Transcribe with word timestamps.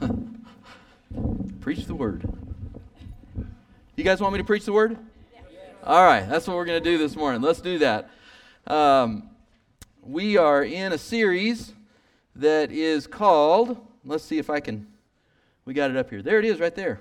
preach 1.60 1.86
the 1.86 1.94
word. 1.94 2.28
You 3.96 4.04
guys 4.04 4.20
want 4.20 4.32
me 4.32 4.38
to 4.38 4.44
preach 4.44 4.64
the 4.64 4.72
word? 4.72 4.96
All 5.84 6.04
right, 6.04 6.28
that's 6.28 6.46
what 6.46 6.56
we're 6.56 6.64
going 6.64 6.82
to 6.82 6.90
do 6.90 6.98
this 6.98 7.16
morning. 7.16 7.40
Let's 7.40 7.60
do 7.60 7.78
that. 7.78 8.10
Um, 8.66 9.30
we 10.02 10.36
are 10.36 10.62
in 10.62 10.92
a 10.92 10.98
series 10.98 11.72
that 12.36 12.70
is 12.70 13.06
called, 13.06 13.78
let's 14.04 14.24
see 14.24 14.38
if 14.38 14.50
I 14.50 14.60
can, 14.60 14.86
we 15.64 15.74
got 15.74 15.90
it 15.90 15.96
up 15.96 16.10
here. 16.10 16.22
There 16.22 16.38
it 16.38 16.44
is 16.44 16.60
right 16.60 16.74
there. 16.74 17.00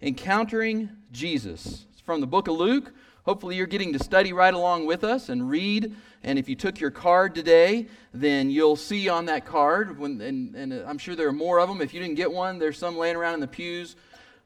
Encountering 0.00 0.90
Jesus. 1.12 1.86
It's 1.92 2.00
from 2.00 2.20
the 2.20 2.26
book 2.26 2.48
of 2.48 2.56
Luke. 2.56 2.92
Hopefully, 3.24 3.56
you're 3.56 3.66
getting 3.66 3.92
to 3.92 3.98
study 3.98 4.32
right 4.32 4.52
along 4.52 4.86
with 4.86 5.04
us 5.04 5.28
and 5.28 5.48
read. 5.48 5.94
And 6.24 6.38
if 6.38 6.48
you 6.48 6.56
took 6.56 6.80
your 6.80 6.90
card 6.90 7.34
today, 7.34 7.86
then 8.12 8.50
you'll 8.50 8.76
see 8.76 9.08
on 9.08 9.26
that 9.26 9.44
card, 9.44 9.98
when, 9.98 10.20
and, 10.20 10.54
and 10.54 10.72
I'm 10.72 10.98
sure 10.98 11.14
there 11.14 11.28
are 11.28 11.32
more 11.32 11.60
of 11.60 11.68
them. 11.68 11.80
If 11.80 11.94
you 11.94 12.00
didn't 12.00 12.16
get 12.16 12.32
one, 12.32 12.58
there's 12.58 12.78
some 12.78 12.96
laying 12.96 13.16
around 13.16 13.34
in 13.34 13.40
the 13.40 13.46
pews 13.46 13.96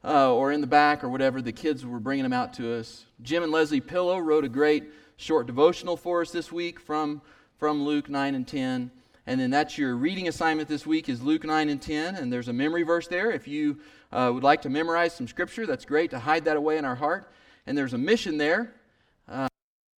uh, 0.04 0.32
or 0.34 0.52
in 0.52 0.60
the 0.60 0.66
back 0.66 1.04
or 1.04 1.08
whatever. 1.08 1.42
The 1.42 1.52
kids 1.52 1.84
were 1.84 2.00
bringing 2.00 2.22
them 2.22 2.32
out 2.32 2.52
to 2.54 2.78
us. 2.78 3.06
Jim 3.22 3.42
and 3.42 3.52
Leslie 3.52 3.80
Pillow 3.80 4.18
wrote 4.18 4.44
a 4.44 4.48
great 4.48 4.84
short 5.16 5.46
devotional 5.46 5.96
for 5.96 6.20
us 6.20 6.30
this 6.30 6.52
week 6.52 6.78
from, 6.78 7.22
from 7.58 7.82
Luke 7.82 8.08
9 8.08 8.34
and 8.34 8.46
10. 8.46 8.90
And 9.26 9.40
then 9.40 9.50
that's 9.50 9.76
your 9.76 9.96
reading 9.96 10.28
assignment 10.28 10.68
this 10.68 10.86
week 10.86 11.08
is 11.08 11.20
Luke 11.20 11.44
9 11.44 11.68
and 11.68 11.82
10. 11.82 12.14
And 12.14 12.32
there's 12.32 12.48
a 12.48 12.52
memory 12.52 12.84
verse 12.84 13.08
there. 13.08 13.32
If 13.32 13.48
you 13.48 13.78
uh, 14.12 14.30
would 14.32 14.44
like 14.44 14.62
to 14.62 14.70
memorize 14.70 15.14
some 15.14 15.26
scripture, 15.26 15.66
that's 15.66 15.84
great 15.84 16.10
to 16.10 16.18
hide 16.18 16.44
that 16.44 16.56
away 16.56 16.78
in 16.78 16.84
our 16.84 16.94
heart. 16.94 17.32
And 17.66 17.76
there's 17.76 17.92
a 17.92 17.98
mission 17.98 18.38
there. 18.38 18.72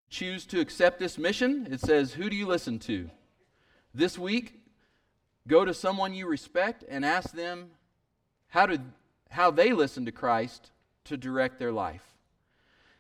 Choose 0.10 0.46
to 0.48 0.60
accept 0.60 1.00
this 1.00 1.18
mission. 1.18 1.68
It 1.70 1.82
says, 1.82 2.14
Who 2.14 2.30
do 2.30 2.36
you 2.36 2.48
listen 2.48 2.80
to? 2.80 3.10
This 3.94 4.18
week, 4.18 4.62
go 5.48 5.66
to 5.66 5.74
someone 5.74 6.14
you 6.14 6.28
respect 6.28 6.84
and 6.88 7.04
ask 7.06 7.32
them 7.32 7.72
how, 8.50 8.68
to, 8.68 8.82
how 9.30 9.52
they 9.52 9.74
listen 9.74 10.06
to 10.06 10.12
Christ 10.12 10.72
to 11.06 11.18
direct 11.18 11.60
their 11.60 11.72
life. 11.72 12.04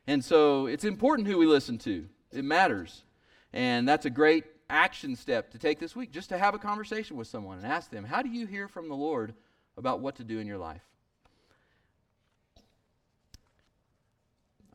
And 0.05 0.23
so 0.23 0.67
it's 0.67 0.83
important 0.83 1.27
who 1.27 1.37
we 1.37 1.45
listen 1.45 1.77
to, 1.79 2.07
it 2.31 2.43
matters. 2.43 3.03
And 3.53 3.87
that's 3.87 4.05
a 4.05 4.09
great 4.09 4.45
action 4.69 5.15
step 5.15 5.51
to 5.51 5.57
take 5.57 5.79
this 5.79 5.95
week, 5.95 6.11
just 6.11 6.29
to 6.29 6.37
have 6.37 6.53
a 6.53 6.59
conversation 6.59 7.17
with 7.17 7.27
someone 7.27 7.57
and 7.57 7.67
ask 7.67 7.89
them, 7.89 8.03
How 8.03 8.21
do 8.21 8.29
you 8.29 8.45
hear 8.45 8.67
from 8.67 8.89
the 8.89 8.95
Lord 8.95 9.33
about 9.77 9.99
what 9.99 10.15
to 10.17 10.23
do 10.23 10.39
in 10.39 10.47
your 10.47 10.57
life? 10.57 10.81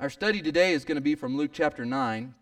Our 0.03 0.11
study 0.11 0.43
today 0.43 0.73
is 0.73 0.85
going 0.85 0.97
to 0.97 1.01
be 1.01 1.15
from 1.15 1.37
Luke 1.37 1.53
chapter 1.53 1.85
9, 1.85 2.35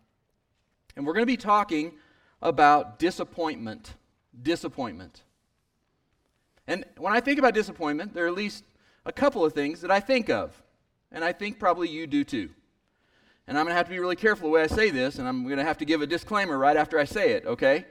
and 0.95 1.05
we're 1.05 1.13
going 1.13 1.21
to 1.21 1.27
be 1.27 1.37
talking 1.37 1.93
about 2.41 2.97
disappointment. 2.97 3.93
Disappointment. 4.41 5.21
And 6.65 6.85
when 6.97 7.13
I 7.13 7.19
think 7.19 7.37
about 7.37 7.53
disappointment, 7.53 8.15
there 8.15 8.25
are 8.25 8.29
at 8.29 8.33
least 8.33 8.63
a 9.05 9.11
couple 9.11 9.45
of 9.45 9.53
things 9.53 9.81
that 9.81 9.91
I 9.91 9.99
think 9.99 10.27
of, 10.27 10.59
and 11.11 11.23
I 11.23 11.33
think 11.33 11.59
probably 11.59 11.87
you 11.87 12.07
do 12.07 12.23
too. 12.23 12.49
And 13.45 13.59
I'm 13.59 13.65
going 13.65 13.73
to 13.73 13.77
have 13.77 13.85
to 13.85 13.91
be 13.91 13.99
really 13.99 14.15
careful 14.15 14.47
the 14.47 14.53
way 14.53 14.63
I 14.63 14.67
say 14.67 14.89
this, 14.89 15.19
and 15.19 15.27
I'm 15.27 15.43
going 15.43 15.57
to 15.57 15.63
have 15.63 15.77
to 15.77 15.85
give 15.85 16.01
a 16.01 16.07
disclaimer 16.07 16.57
right 16.57 16.75
after 16.75 16.97
I 16.97 17.03
say 17.03 17.33
it, 17.33 17.45
okay? 17.45 17.85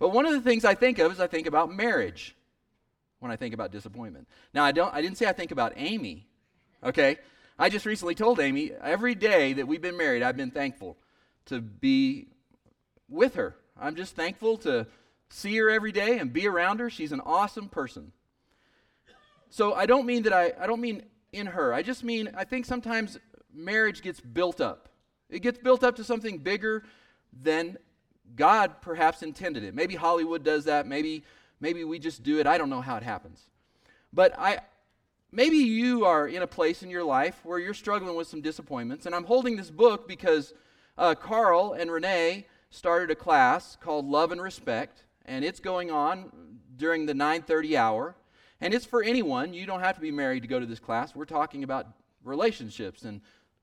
But 0.00 0.08
one 0.08 0.26
of 0.26 0.32
the 0.32 0.40
things 0.40 0.64
I 0.64 0.74
think 0.74 0.98
of 0.98 1.12
is 1.12 1.20
I 1.20 1.28
think 1.28 1.46
about 1.46 1.72
marriage 1.72 2.34
when 3.20 3.30
I 3.30 3.36
think 3.36 3.54
about 3.54 3.70
disappointment. 3.70 4.26
Now, 4.52 4.64
I, 4.64 4.72
don't, 4.72 4.92
I 4.92 5.00
didn't 5.00 5.18
say 5.18 5.26
I 5.26 5.32
think 5.32 5.52
about 5.52 5.72
Amy, 5.76 6.26
okay? 6.82 7.18
I 7.58 7.68
just 7.68 7.86
recently 7.86 8.14
told 8.16 8.40
Amy 8.40 8.72
every 8.82 9.14
day 9.14 9.52
that 9.52 9.68
we've 9.68 9.80
been 9.80 9.96
married, 9.96 10.22
I've 10.22 10.36
been 10.36 10.50
thankful 10.50 10.96
to 11.46 11.60
be 11.60 12.28
with 13.08 13.36
her. 13.36 13.56
I'm 13.80 13.94
just 13.94 14.16
thankful 14.16 14.56
to 14.58 14.86
see 15.28 15.56
her 15.58 15.70
every 15.70 15.92
day 15.92 16.18
and 16.18 16.32
be 16.32 16.48
around 16.48 16.80
her. 16.80 16.90
She's 16.90 17.12
an 17.12 17.20
awesome 17.20 17.68
person. 17.68 18.12
So 19.50 19.72
I 19.72 19.86
don't 19.86 20.04
mean 20.04 20.24
that 20.24 20.32
I, 20.32 20.52
I 20.58 20.66
don't 20.66 20.80
mean 20.80 21.04
in 21.32 21.46
her. 21.46 21.72
I 21.72 21.82
just 21.82 22.02
mean 22.02 22.30
I 22.36 22.44
think 22.44 22.66
sometimes 22.66 23.18
marriage 23.52 24.02
gets 24.02 24.20
built 24.20 24.60
up. 24.60 24.88
It 25.30 25.40
gets 25.40 25.58
built 25.58 25.84
up 25.84 25.96
to 25.96 26.04
something 26.04 26.38
bigger 26.38 26.84
than 27.32 27.78
God 28.34 28.80
perhaps 28.80 29.22
intended 29.22 29.62
it. 29.62 29.74
Maybe 29.74 29.94
Hollywood 29.94 30.42
does 30.42 30.64
that. 30.64 30.88
Maybe 30.88 31.22
maybe 31.60 31.84
we 31.84 32.00
just 32.00 32.24
do 32.24 32.40
it. 32.40 32.48
I 32.48 32.58
don't 32.58 32.70
know 32.70 32.80
how 32.80 32.96
it 32.96 33.04
happens. 33.04 33.48
But 34.12 34.36
I 34.38 34.58
maybe 35.34 35.56
you 35.56 36.04
are 36.04 36.28
in 36.28 36.42
a 36.42 36.46
place 36.46 36.82
in 36.82 36.90
your 36.90 37.04
life 37.04 37.40
where 37.42 37.58
you're 37.58 37.74
struggling 37.74 38.14
with 38.14 38.28
some 38.28 38.40
disappointments. 38.40 39.04
And 39.04 39.14
I'm 39.14 39.24
holding 39.24 39.56
this 39.56 39.70
book 39.70 40.06
because 40.06 40.54
uh, 40.96 41.14
Carl 41.14 41.72
and 41.72 41.90
Renee 41.90 42.46
started 42.70 43.10
a 43.10 43.16
class 43.16 43.76
called 43.80 44.06
Love 44.06 44.30
and 44.30 44.40
Respect, 44.40 45.04
and 45.26 45.44
it's 45.44 45.60
going 45.60 45.90
on 45.90 46.30
during 46.76 47.06
the 47.06 47.12
9:30 47.12 47.76
hour. 47.76 48.14
And 48.60 48.72
it's 48.72 48.86
for 48.86 49.02
anyone. 49.02 49.52
You 49.52 49.66
don't 49.66 49.80
have 49.80 49.96
to 49.96 50.00
be 50.00 50.12
married 50.12 50.42
to 50.42 50.48
go 50.48 50.60
to 50.60 50.66
this 50.66 50.78
class. 50.78 51.14
We're 51.14 51.24
talking 51.24 51.64
about 51.64 51.88
relationships 52.22 53.02
and 53.02 53.20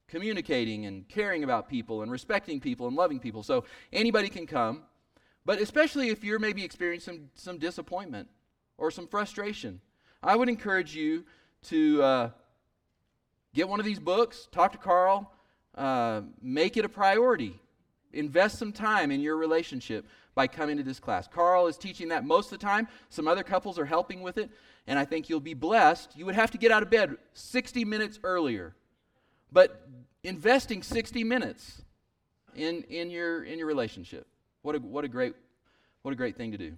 communicating 0.08 0.86
and 0.86 1.08
caring 1.08 1.44
about 1.44 1.70
people 1.70 2.02
and 2.02 2.12
respecting 2.12 2.60
people 2.60 2.88
and 2.88 2.96
loving 2.96 3.20
people. 3.20 3.42
So 3.42 3.64
anybody 3.94 4.28
can 4.28 4.46
come. 4.46 4.84
But 5.46 5.60
especially 5.60 6.10
if 6.10 6.24
you're 6.24 6.38
maybe 6.38 6.64
experiencing 6.64 7.16
some, 7.16 7.30
some 7.34 7.58
disappointment 7.58 8.28
or 8.78 8.92
some 8.92 9.08
frustration, 9.08 9.82
I 10.22 10.36
would 10.36 10.50
encourage 10.50 10.94
you 10.94 11.26
to 11.68 12.04
uh, 12.04 12.30
get 13.54 13.70
one 13.70 13.80
of 13.80 13.86
these 13.86 14.00
books, 14.00 14.48
talk 14.52 14.72
to 14.72 14.78
Carl, 14.78 15.32
uh, 15.76 16.22
make 16.42 16.78
it 16.78 16.86
a 16.86 16.90
priority. 16.90 17.60
Invest 18.14 18.58
some 18.58 18.74
time 18.74 19.12
in 19.12 19.22
your 19.22 19.38
relationship 19.38 20.06
by 20.36 20.48
coming 20.48 20.78
to 20.78 20.84
this 20.84 21.00
class. 21.00 21.28
Carl 21.28 21.68
is 21.68 21.78
teaching 21.78 22.10
that 22.10 22.26
most 22.26 22.52
of 22.52 22.60
the 22.60 22.66
time. 22.66 22.88
Some 23.10 23.28
other 23.28 23.44
couples 23.44 23.78
are 23.78 23.86
helping 23.86 24.22
with 24.22 24.38
it, 24.38 24.50
and 24.88 24.98
I 24.98 25.06
think 25.06 25.30
you'll 25.30 25.40
be 25.40 25.54
blessed. 25.54 26.18
You 26.18 26.26
would 26.26 26.36
have 26.36 26.52
to 26.52 26.58
get 26.58 26.72
out 26.72 26.84
of 26.84 26.90
bed 26.90 27.16
60 27.34 27.86
minutes 27.86 28.20
earlier, 28.24 28.76
but 29.52 29.88
investing 30.24 30.84
60 30.84 31.24
minutes 31.24 31.82
in, 32.56 32.84
in, 32.84 33.10
your, 33.10 33.44
in 33.44 33.58
your 33.58 33.68
relationship. 33.68 34.28
What 34.62 34.76
a, 34.76 34.80
what, 34.80 35.04
a 35.04 35.08
great, 35.08 35.34
what 36.02 36.12
a 36.12 36.16
great 36.16 36.36
thing 36.36 36.52
to 36.52 36.58
do. 36.58 36.74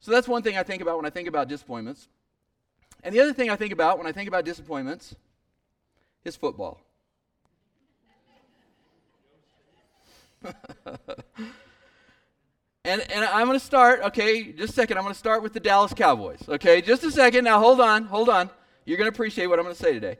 So 0.00 0.10
that's 0.10 0.28
one 0.28 0.42
thing 0.42 0.56
I 0.56 0.62
think 0.62 0.80
about 0.80 0.96
when 0.96 1.06
I 1.06 1.10
think 1.10 1.28
about 1.28 1.48
disappointments. 1.48 2.08
And 3.02 3.14
the 3.14 3.20
other 3.20 3.32
thing 3.32 3.50
I 3.50 3.56
think 3.56 3.72
about 3.72 3.98
when 3.98 4.06
I 4.06 4.12
think 4.12 4.28
about 4.28 4.44
disappointments 4.44 5.14
is 6.24 6.36
football. 6.36 6.80
and, 12.84 13.00
and 13.12 13.24
I'm 13.24 13.46
going 13.46 13.58
to 13.58 13.64
start, 13.64 14.02
okay, 14.02 14.52
just 14.52 14.72
a 14.72 14.74
second. 14.74 14.96
I'm 14.96 15.04
going 15.04 15.14
to 15.14 15.18
start 15.18 15.42
with 15.42 15.52
the 15.52 15.60
Dallas 15.60 15.92
Cowboys, 15.94 16.40
okay? 16.48 16.80
Just 16.80 17.04
a 17.04 17.10
second. 17.10 17.44
Now, 17.44 17.58
hold 17.58 17.80
on, 17.80 18.04
hold 18.04 18.28
on. 18.28 18.50
You're 18.84 18.98
going 18.98 19.10
to 19.10 19.14
appreciate 19.14 19.46
what 19.46 19.58
I'm 19.58 19.64
going 19.64 19.76
to 19.76 19.82
say 19.82 19.92
today. 19.92 20.16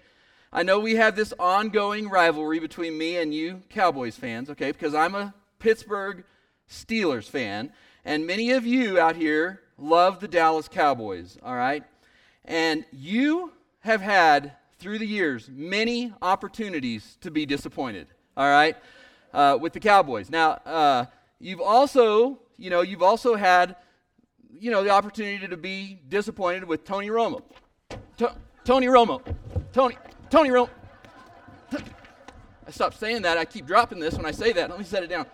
I 0.53 0.63
know 0.63 0.81
we 0.81 0.97
have 0.97 1.15
this 1.17 1.33
ongoing 1.39 2.09
rivalry 2.09 2.59
between 2.59 2.99
me 2.99 3.19
and 3.19 3.33
you 3.33 3.63
Cowboys 3.71 4.17
fans, 4.17 4.51
okay, 4.51 4.73
because 4.73 4.95
I'm 4.95 5.15
a 5.15 5.33
Pittsburgh 5.59 6.25
Steelers 6.69 7.29
fan, 7.29 7.73
and 8.05 8.27
many 8.27 8.51
of 8.51 8.67
you 8.67 8.99
out 8.99 9.17
here 9.17 9.61
love 9.79 10.21
the 10.21 10.29
Dallas 10.29 10.67
Cowboys, 10.67 11.39
all 11.43 11.55
right? 11.55 11.85
And 12.45 12.85
you 12.93 13.53
have 13.81 14.01
had, 14.01 14.53
through 14.79 14.99
the 14.99 15.07
years, 15.07 15.49
many 15.53 16.13
opportunities 16.23 17.17
to 17.21 17.31
be 17.31 17.47
disappointed, 17.47 18.09
all 18.37 18.49
right, 18.49 18.77
uh, 19.33 19.59
with 19.61 19.73
the 19.73 19.81
Cowboys. 19.81 20.31
Now, 20.31 20.53
uh, 20.67 21.05
you've 21.39 21.61
also, 21.61 22.39
you 22.57 22.71
know, 22.71 22.81
you've 22.81 23.03
also 23.03 23.35
had, 23.35 23.77
you 24.59 24.71
know, 24.71 24.83
the 24.83 24.91
opportunity 24.91 25.47
to 25.47 25.57
be 25.57 26.01
disappointed 26.09 26.65
with 26.65 26.85
Tony 26.85 27.09
Romo. 27.09 27.43
To- 28.19 28.35
Tony 28.65 28.87
Romo. 28.87 29.23
Tony, 29.73 29.97
Tony 30.29 30.51
Romo. 30.51 30.69
I 31.73 32.71
stopped 32.71 32.99
saying 32.99 33.23
that. 33.23 33.37
I 33.37 33.45
keep 33.45 33.67
dropping 33.67 33.99
this 33.99 34.15
when 34.15 34.27
I 34.27 34.31
say 34.31 34.53
that. 34.53 34.71
Let 34.71 34.79
me 34.79 34.85
set 34.85 35.03
it 35.03 35.11
down. 35.11 35.27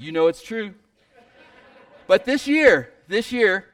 You 0.00 0.12
know 0.12 0.28
it's 0.28 0.42
true. 0.42 0.74
But 2.06 2.24
this 2.24 2.46
year, 2.46 2.92
this 3.08 3.32
year, 3.32 3.64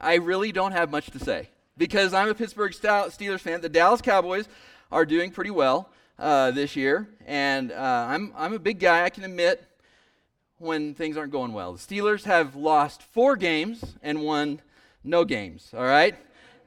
I 0.00 0.14
really 0.14 0.52
don't 0.52 0.72
have 0.72 0.90
much 0.90 1.10
to 1.10 1.18
say 1.18 1.50
because 1.76 2.14
I'm 2.14 2.30
a 2.30 2.34
Pittsburgh 2.34 2.72
Steelers 2.72 3.40
fan. 3.40 3.60
The 3.60 3.68
Dallas 3.68 4.00
Cowboys 4.00 4.48
are 4.90 5.04
doing 5.04 5.30
pretty 5.30 5.50
well 5.50 5.90
uh, 6.18 6.50
this 6.52 6.76
year, 6.76 7.10
and 7.26 7.72
uh, 7.72 8.06
I'm, 8.08 8.32
I'm 8.38 8.54
a 8.54 8.58
big 8.58 8.80
guy, 8.80 9.04
I 9.04 9.10
can 9.10 9.22
admit, 9.22 9.62
when 10.56 10.94
things 10.94 11.18
aren't 11.18 11.30
going 11.30 11.52
well. 11.52 11.74
The 11.74 11.78
Steelers 11.78 12.24
have 12.24 12.56
lost 12.56 13.02
four 13.02 13.36
games 13.36 13.84
and 14.02 14.22
won 14.22 14.62
no 15.04 15.26
games, 15.26 15.74
all 15.76 15.84
right? 15.84 16.16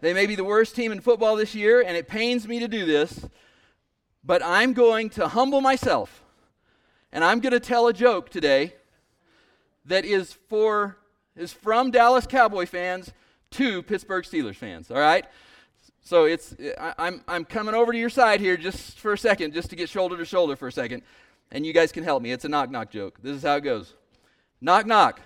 They 0.01 0.13
may 0.13 0.28
be 0.28 0.36
the 0.36 0.44
worst 0.44 0.75
team 0.75 0.92
in 0.92 1.01
football 1.01 1.36
this 1.36 1.56
year, 1.56 1.81
and 1.81 1.98
it 1.98 2.07
pains 2.07 2.48
me 2.48 2.60
to 2.60 2.68
do 2.68 2.86
this, 2.86 3.25
but 4.24 4.44
I'm 4.44 4.74
going 4.74 5.10
to 5.12 5.30
humble 5.30 5.62
myself, 5.62 6.24
and 7.12 7.24
I'm 7.24 7.40
going 7.40 7.54
to 7.54 7.60
tell 7.60 7.88
a 7.88 7.94
joke 7.94 8.30
today 8.30 8.75
that 9.85 10.06
is 10.06 10.33
for 10.33 10.97
is 11.35 11.51
from 11.51 11.91
Dallas 11.91 12.27
Cowboy 12.27 12.65
fans 12.65 13.12
to 13.51 13.81
Pittsburgh 13.83 14.24
Steelers 14.24 14.56
fans. 14.56 14.91
All 14.91 14.97
right. 14.97 15.25
So 16.01 16.25
it's 16.25 16.56
I, 16.80 16.94
I'm 16.97 17.24
I'm 17.27 17.45
coming 17.45 17.75
over 17.75 17.91
to 17.91 17.97
your 17.97 18.09
side 18.09 18.39
here 18.39 18.57
just 18.57 19.00
for 19.00 19.13
a 19.13 19.18
second, 19.18 19.53
just 19.53 19.69
to 19.69 19.75
get 19.75 19.89
shoulder 19.89 20.18
to 20.18 20.25
shoulder 20.25 20.56
for 20.56 20.68
a 20.68 20.71
second, 20.71 21.03
And 21.51 21.65
you 21.65 21.74
guys 21.74 21.91
can 21.91 22.03
help 22.03 22.21
me. 22.21 22.31
It's 22.31 22.45
a 22.45 22.50
knock 22.50 22.69
knock 22.69 22.91
joke. 22.91 23.19
This 23.21 23.38
is 23.38 23.44
how 23.44 23.56
it 23.56 23.62
goes 23.62 23.94
Knock 24.62 24.85
knock. 24.85 25.21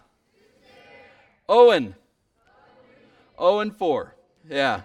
Owen. 1.47 1.95
Owen 3.37 3.71
4. 3.71 4.15
Yeah. 4.49 4.81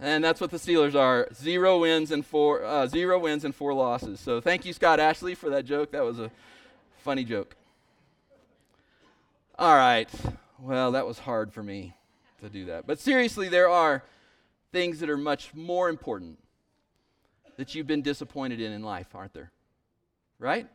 And 0.00 0.24
that's 0.24 0.40
what 0.40 0.50
the 0.50 0.56
Steelers 0.56 0.94
are. 0.94 1.28
Zero 1.34 1.80
wins 1.80 2.10
and 2.10 2.26
four 2.26 2.64
uh, 2.64 2.86
zero 2.86 3.18
wins 3.18 3.44
and 3.44 3.54
four 3.54 3.72
losses. 3.74 4.20
So 4.20 4.40
thank 4.40 4.64
you, 4.64 4.72
Scott 4.72 5.00
Ashley, 5.00 5.34
for 5.34 5.50
that 5.50 5.64
joke. 5.64 5.92
That 5.92 6.04
was 6.04 6.18
a 6.18 6.30
funny 7.02 7.24
joke. 7.24 7.56
All 9.56 9.74
right. 9.76 10.08
Well, 10.58 10.92
that 10.92 11.06
was 11.06 11.20
hard 11.20 11.52
for 11.52 11.62
me 11.62 11.94
to 12.40 12.48
do 12.48 12.66
that. 12.66 12.86
But 12.86 12.98
seriously, 12.98 13.48
there 13.48 13.68
are 13.68 14.02
things 14.72 14.98
that 14.98 15.08
are 15.08 15.16
much 15.16 15.54
more 15.54 15.88
important 15.88 16.38
that 17.56 17.74
you've 17.74 17.86
been 17.86 18.02
disappointed 18.02 18.60
in 18.60 18.72
in 18.72 18.82
life, 18.82 19.14
aren't 19.14 19.32
there? 19.32 19.52
Right? 20.40 20.66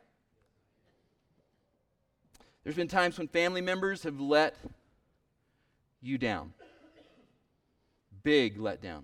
There's 2.64 2.78
been 2.78 2.88
times 2.88 3.18
when 3.18 3.28
family 3.28 3.62
members 3.62 4.04
have 4.04 4.20
let 4.22 4.56
you 6.02 6.18
down. 6.18 6.54
Big 8.24 8.58
letdown. 8.58 9.04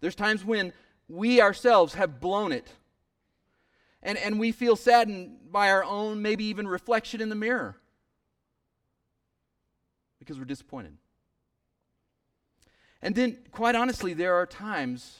There's 0.00 0.16
times 0.16 0.44
when 0.44 0.72
we 1.08 1.40
ourselves 1.40 1.94
have 1.94 2.20
blown 2.20 2.50
it. 2.50 2.72
And, 4.02 4.18
and 4.18 4.38
we 4.38 4.52
feel 4.52 4.76
saddened 4.76 5.50
by 5.50 5.70
our 5.70 5.84
own, 5.84 6.22
maybe 6.22 6.44
even 6.44 6.68
reflection 6.68 7.20
in 7.20 7.28
the 7.28 7.34
mirror 7.34 7.76
because 10.18 10.38
we're 10.38 10.44
disappointed. 10.44 10.96
And 13.02 13.14
then, 13.14 13.38
quite 13.52 13.74
honestly, 13.74 14.14
there 14.14 14.34
are 14.34 14.46
times 14.46 15.18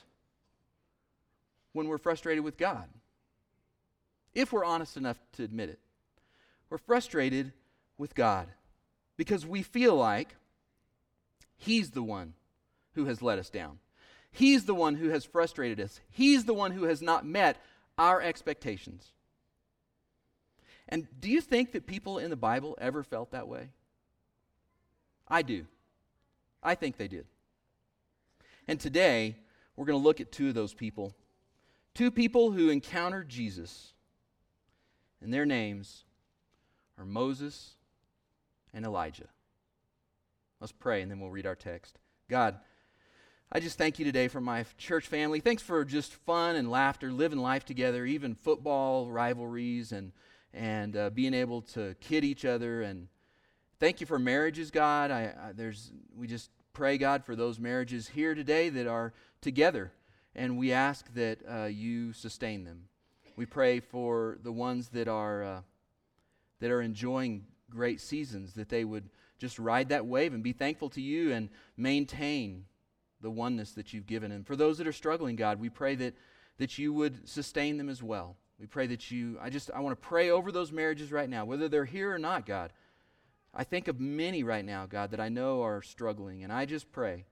when 1.73 1.89
we're 1.89 1.99
frustrated 1.99 2.43
with 2.43 2.57
God. 2.57 2.89
If 4.35 4.53
we're 4.53 4.65
honest 4.65 4.97
enough 4.97 5.19
to 5.33 5.45
admit 5.45 5.69
it, 5.69 5.79
we're 6.69 6.79
frustrated 6.79 7.53
with 7.99 8.15
God 8.15 8.49
because 9.17 9.47
we 9.47 9.63
feel 9.63 9.95
like 9.95 10.37
He's 11.57 11.91
the 11.91 12.03
one 12.03 12.35
who 12.95 13.07
has 13.07 13.23
let 13.23 13.39
us 13.39 13.51
down. 13.51 13.79
He's 14.31 14.65
the 14.65 14.75
one 14.75 14.97
who 14.97 15.09
has 15.09 15.25
frustrated 15.25 15.81
us. 15.81 16.01
He's 16.11 16.45
the 16.45 16.53
one 16.55 16.73
who 16.73 16.85
has 16.85 17.01
not 17.01 17.25
met 17.25 17.57
our 17.99 18.21
expectations. 18.21 19.13
And 20.89 21.07
do 21.21 21.29
you 21.29 21.41
think 21.41 21.73
that 21.73 21.87
people 21.87 22.19
in 22.19 22.31
the 22.31 22.37
Bible 22.37 22.77
ever 22.81 23.03
felt 23.03 23.33
that 23.33 23.49
way? 23.49 23.71
I 25.29 25.43
do. 25.43 25.67
I 26.63 26.75
think 26.75 26.97
they 26.97 27.09
did. 27.09 27.27
And 28.69 28.79
today, 28.79 29.37
we're 29.75 29.87
going 29.87 29.99
to 29.99 30.05
look 30.05 30.21
at 30.21 30.33
two 30.33 30.49
of 30.49 30.55
those 30.55 30.75
people. 30.75 31.15
Two 31.95 32.11
people 32.11 32.53
who 32.53 32.71
encountered 32.71 33.29
Jesus. 33.29 33.93
And 35.21 35.33
their 35.33 35.47
names 35.47 36.05
are 36.99 37.05
Moses 37.05 37.75
and 38.73 38.85
Elijah. 38.85 39.29
Let's 40.61 40.73
pray 40.73 41.03
and 41.03 41.11
then 41.11 41.21
we'll 41.21 41.31
read 41.31 41.47
our 41.47 41.55
text. 41.55 41.99
God, 42.29 42.59
I 43.53 43.61
just 43.61 43.79
thank 43.79 44.01
you 44.01 44.05
today 44.05 44.27
for 44.27 44.41
my 44.41 44.65
church 44.77 45.07
family. 45.07 45.39
Thanks 45.39 45.63
for 45.63 45.85
just 45.85 46.13
fun 46.13 46.57
and 46.57 46.69
laughter, 46.69 47.13
living 47.13 47.39
life 47.39 47.65
together, 47.65 48.05
even 48.05 48.35
football 48.35 49.09
rivalries 49.09 49.93
and 49.93 50.11
and 50.53 50.97
uh, 50.97 51.11
being 51.11 51.33
able 51.33 51.63
to 51.63 51.95
kid 52.01 52.25
each 52.25 52.45
other. 52.45 52.83
And 52.83 53.07
thank 53.79 54.01
you 54.01 54.07
for 54.07 54.19
marriages, 54.19 54.73
God. 54.73 55.13
I, 55.13 55.33
I, 55.41 55.53
there's 55.53 55.93
we 56.17 56.27
just 56.27 56.51
pray, 56.73 56.99
God, 56.99 57.25
for 57.25 57.37
those 57.37 57.61
marriages 57.61 58.09
here 58.09 58.35
today 58.35 58.69
that 58.69 58.89
are 58.89 59.15
together, 59.41 59.93
and 60.35 60.59
we 60.59 60.73
ask 60.73 61.07
that 61.15 61.39
uh, 61.49 61.65
you 61.67 62.13
sustain 62.13 62.65
them. 62.65 62.89
We 63.37 63.47
pray 63.47 63.79
for 63.79 64.39
the 64.43 64.53
ones 64.53 64.89
that 64.89 65.07
are 65.07 65.45
uh, 65.45 65.61
that 66.59 66.73
are 66.73 66.83
enjoying 66.83 67.45
great 67.71 68.01
seasons 68.01 68.55
that 68.55 68.71
they 68.71 68.85
would 68.85 69.09
just 69.39 69.61
ride 69.61 69.91
that 69.91 70.05
wave 70.05 70.35
and 70.35 70.43
be 70.43 70.53
thankful 70.53 70.91
to 70.91 71.01
you 71.01 71.31
and 71.31 71.49
maintain 71.77 72.65
the 73.21 73.31
oneness 73.31 73.73
that 73.73 73.93
you've 73.93 74.07
given. 74.07 74.33
And 74.33 74.47
for 74.47 74.57
those 74.57 74.79
that 74.79 74.87
are 74.87 74.93
struggling, 74.93 75.37
God, 75.37 75.61
we 75.61 75.71
pray 75.71 75.95
that, 75.97 76.15
that 76.59 76.79
you 76.79 76.93
would 76.93 77.29
sustain 77.29 77.77
them 77.77 77.89
as 77.89 78.03
well. 78.03 78.37
We 78.59 78.67
pray 78.67 78.87
that 78.87 79.11
you, 79.11 79.39
I 79.41 79.51
just, 79.51 79.71
I 79.75 79.81
want 79.81 80.01
to 80.01 80.09
pray 80.09 80.31
over 80.31 80.51
those 80.51 80.73
marriages 80.73 81.13
right 81.13 81.29
now, 81.29 81.45
whether 81.45 81.69
they're 81.69 81.85
here 81.85 82.13
or 82.13 82.19
not, 82.19 82.47
God. 82.47 82.73
I 83.53 83.65
think 83.65 83.89
of 83.89 84.01
many 84.01 84.43
right 84.43 84.65
now, 84.65 84.87
God, 84.87 85.11
that 85.11 85.21
I 85.21 85.29
know 85.29 85.63
are 85.63 85.83
struggling. 85.83 86.45
And 86.45 86.53
I 86.53 86.67
just 86.67 86.93
pray 86.93 87.25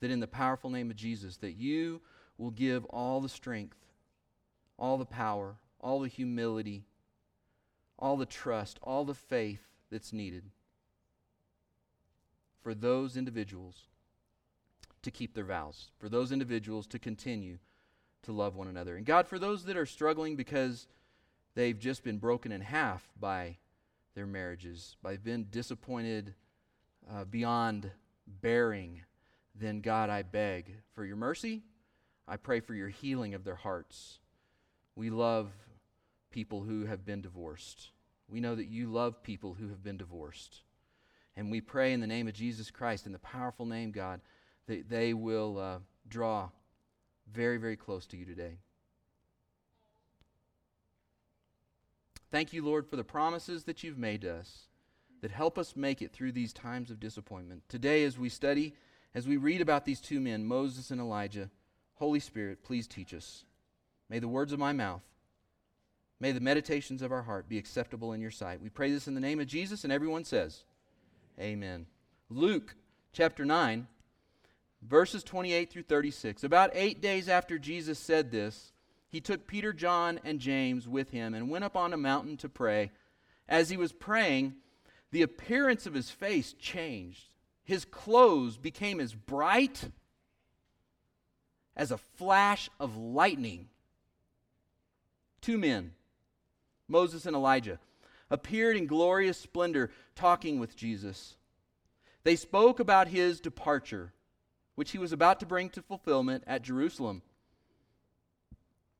that 0.00 0.10
in 0.10 0.20
the 0.20 0.26
powerful 0.26 0.70
name 0.70 0.90
of 0.90 0.96
Jesus, 0.96 1.38
that 1.38 1.52
you 1.52 2.00
will 2.38 2.50
give 2.50 2.84
all 2.86 3.20
the 3.20 3.28
strength, 3.28 3.78
all 4.78 4.98
the 4.98 5.04
power, 5.04 5.56
all 5.80 6.00
the 6.00 6.08
humility, 6.08 6.84
all 7.98 8.16
the 8.16 8.26
trust, 8.26 8.78
all 8.82 9.04
the 9.04 9.14
faith 9.14 9.62
that's 9.90 10.12
needed 10.12 10.44
for 12.62 12.74
those 12.74 13.16
individuals 13.16 13.88
to 15.04 15.10
keep 15.10 15.34
their 15.34 15.44
vows, 15.44 15.90
for 15.98 16.08
those 16.08 16.32
individuals 16.32 16.86
to 16.88 16.98
continue 16.98 17.58
to 18.22 18.32
love 18.32 18.56
one 18.56 18.68
another. 18.68 18.96
And 18.96 19.06
God, 19.06 19.28
for 19.28 19.38
those 19.38 19.64
that 19.64 19.76
are 19.76 19.86
struggling 19.86 20.36
because 20.36 20.86
they've 21.54 21.78
just 21.78 22.02
been 22.02 22.18
broken 22.18 22.52
in 22.52 22.60
half 22.60 23.08
by 23.18 23.58
their 24.14 24.26
marriages, 24.26 24.96
by 25.02 25.16
being 25.16 25.44
disappointed 25.44 26.34
uh, 27.12 27.24
beyond 27.24 27.90
bearing, 28.26 29.02
then 29.54 29.80
God, 29.80 30.10
I 30.10 30.22
beg 30.22 30.74
for 30.94 31.04
your 31.04 31.16
mercy. 31.16 31.62
I 32.26 32.36
pray 32.36 32.60
for 32.60 32.74
your 32.74 32.88
healing 32.88 33.34
of 33.34 33.44
their 33.44 33.54
hearts. 33.54 34.18
We 34.96 35.10
love 35.10 35.52
people 36.30 36.62
who 36.62 36.86
have 36.86 37.04
been 37.04 37.20
divorced. 37.20 37.90
We 38.28 38.40
know 38.40 38.54
that 38.54 38.68
you 38.68 38.90
love 38.90 39.22
people 39.22 39.54
who 39.54 39.68
have 39.68 39.84
been 39.84 39.98
divorced. 39.98 40.62
And 41.36 41.50
we 41.50 41.60
pray 41.60 41.92
in 41.92 42.00
the 42.00 42.06
name 42.06 42.28
of 42.28 42.34
Jesus 42.34 42.70
Christ, 42.70 43.06
in 43.06 43.12
the 43.12 43.18
powerful 43.18 43.66
name, 43.66 43.90
God, 43.90 44.20
that 44.66 44.88
they 44.88 45.14
will 45.14 45.58
uh, 45.58 45.78
draw 46.08 46.48
very, 47.32 47.56
very 47.56 47.76
close 47.76 48.06
to 48.06 48.16
you 48.16 48.24
today. 48.24 48.58
Thank 52.30 52.52
you, 52.52 52.64
Lord, 52.64 52.88
for 52.88 52.96
the 52.96 53.04
promises 53.04 53.64
that 53.64 53.82
you've 53.84 53.98
made 53.98 54.22
to 54.22 54.34
us 54.34 54.66
that 55.20 55.30
help 55.30 55.56
us 55.56 55.76
make 55.76 56.02
it 56.02 56.12
through 56.12 56.32
these 56.32 56.52
times 56.52 56.90
of 56.90 57.00
disappointment. 57.00 57.62
Today, 57.68 58.04
as 58.04 58.18
we 58.18 58.28
study, 58.28 58.74
as 59.14 59.26
we 59.26 59.36
read 59.36 59.60
about 59.60 59.84
these 59.84 60.00
two 60.00 60.20
men, 60.20 60.44
Moses 60.44 60.90
and 60.90 61.00
Elijah, 61.00 61.48
Holy 61.94 62.20
Spirit, 62.20 62.62
please 62.62 62.86
teach 62.86 63.14
us. 63.14 63.44
May 64.10 64.18
the 64.18 64.28
words 64.28 64.52
of 64.52 64.58
my 64.58 64.72
mouth, 64.72 65.02
may 66.20 66.32
the 66.32 66.40
meditations 66.40 67.02
of 67.02 67.12
our 67.12 67.22
heart 67.22 67.48
be 67.48 67.56
acceptable 67.56 68.12
in 68.12 68.20
your 68.20 68.30
sight. 68.30 68.60
We 68.60 68.68
pray 68.68 68.90
this 68.90 69.08
in 69.08 69.14
the 69.14 69.20
name 69.20 69.40
of 69.40 69.46
Jesus, 69.46 69.84
and 69.84 69.92
everyone 69.92 70.24
says, 70.24 70.64
Amen. 71.40 71.86
Luke 72.28 72.74
chapter 73.12 73.44
9, 73.44 73.86
verses 74.88 75.24
28 75.24 75.70
through 75.70 75.82
36. 75.82 76.44
About 76.44 76.70
eight 76.74 77.00
days 77.00 77.28
after 77.28 77.58
Jesus 77.58 77.98
said 77.98 78.30
this, 78.30 78.72
he 79.08 79.20
took 79.20 79.46
Peter, 79.46 79.72
John, 79.72 80.18
and 80.24 80.40
James 80.40 80.88
with 80.88 81.10
him 81.10 81.34
and 81.34 81.48
went 81.48 81.64
up 81.64 81.76
on 81.76 81.92
a 81.92 81.96
mountain 81.96 82.36
to 82.38 82.48
pray. 82.48 82.90
As 83.48 83.70
he 83.70 83.76
was 83.76 83.92
praying, 83.92 84.54
the 85.12 85.22
appearance 85.22 85.86
of 85.86 85.94
his 85.94 86.10
face 86.10 86.52
changed. 86.54 87.26
His 87.62 87.84
clothes 87.84 88.56
became 88.56 89.00
as 89.00 89.14
bright 89.14 89.90
as 91.76 91.90
a 91.90 91.98
flash 91.98 92.68
of 92.80 92.96
lightning. 92.96 93.68
Two 95.40 95.58
men, 95.58 95.92
Moses 96.88 97.26
and 97.26 97.36
Elijah, 97.36 97.78
appeared 98.30 98.76
in 98.76 98.86
glorious 98.86 99.38
splendor 99.38 99.90
talking 100.16 100.58
with 100.58 100.76
Jesus. 100.76 101.36
They 102.24 102.36
spoke 102.36 102.80
about 102.80 103.08
his 103.08 103.40
departure, 103.40 104.13
which 104.74 104.90
he 104.90 104.98
was 104.98 105.12
about 105.12 105.40
to 105.40 105.46
bring 105.46 105.70
to 105.70 105.82
fulfillment 105.82 106.44
at 106.46 106.62
Jerusalem. 106.62 107.22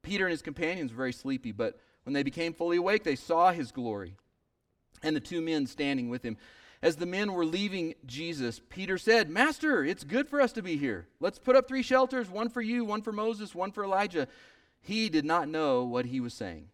Peter 0.03 0.27
and 0.27 0.31
his 0.31 0.43
companions 0.43 0.93
were 0.93 0.99
very 0.99 1.13
sleepy, 1.13 1.53
but 1.53 1.79
when 2.05 2.13
they 2.13 2.23
became 2.23 2.53
fully 2.53 2.77
awake, 2.77 3.05
they 3.05 3.17
saw 3.17 3.51
his 3.51 3.73
glory 3.73 4.17
and 5.03 5.15
the 5.15 5.21
two 5.21 5.41
men 5.41 5.67
standing 5.67 6.09
with 6.09 6.23
him. 6.25 6.37
As 6.83 6.97
the 6.97 7.07
men 7.07 7.33
were 7.33 7.47
leaving 7.47 7.95
Jesus, 8.05 8.61
Peter 8.69 8.99
said, 8.99 9.31
Master, 9.31 9.85
it's 9.85 10.05
good 10.05 10.29
for 10.29 10.41
us 10.41 10.53
to 10.53 10.63
be 10.63 10.77
here. 10.77 11.09
Let's 11.19 11.39
put 11.39 11.57
up 11.57 11.67
three 11.67 11.83
shelters 11.83 12.29
one 12.29 12.51
for 12.51 12.61
you, 12.61 12.85
one 12.85 13.01
for 13.01 13.13
Moses, 13.13 13.55
one 13.55 13.73
for 13.73 13.85
Elijah. 13.85 14.29
He 14.83 15.09
did 15.09 15.25
not 15.25 15.49
know 15.49 15.85
what 15.85 16.05
he 16.05 16.21
was 16.21 16.35
saying. 16.35 16.69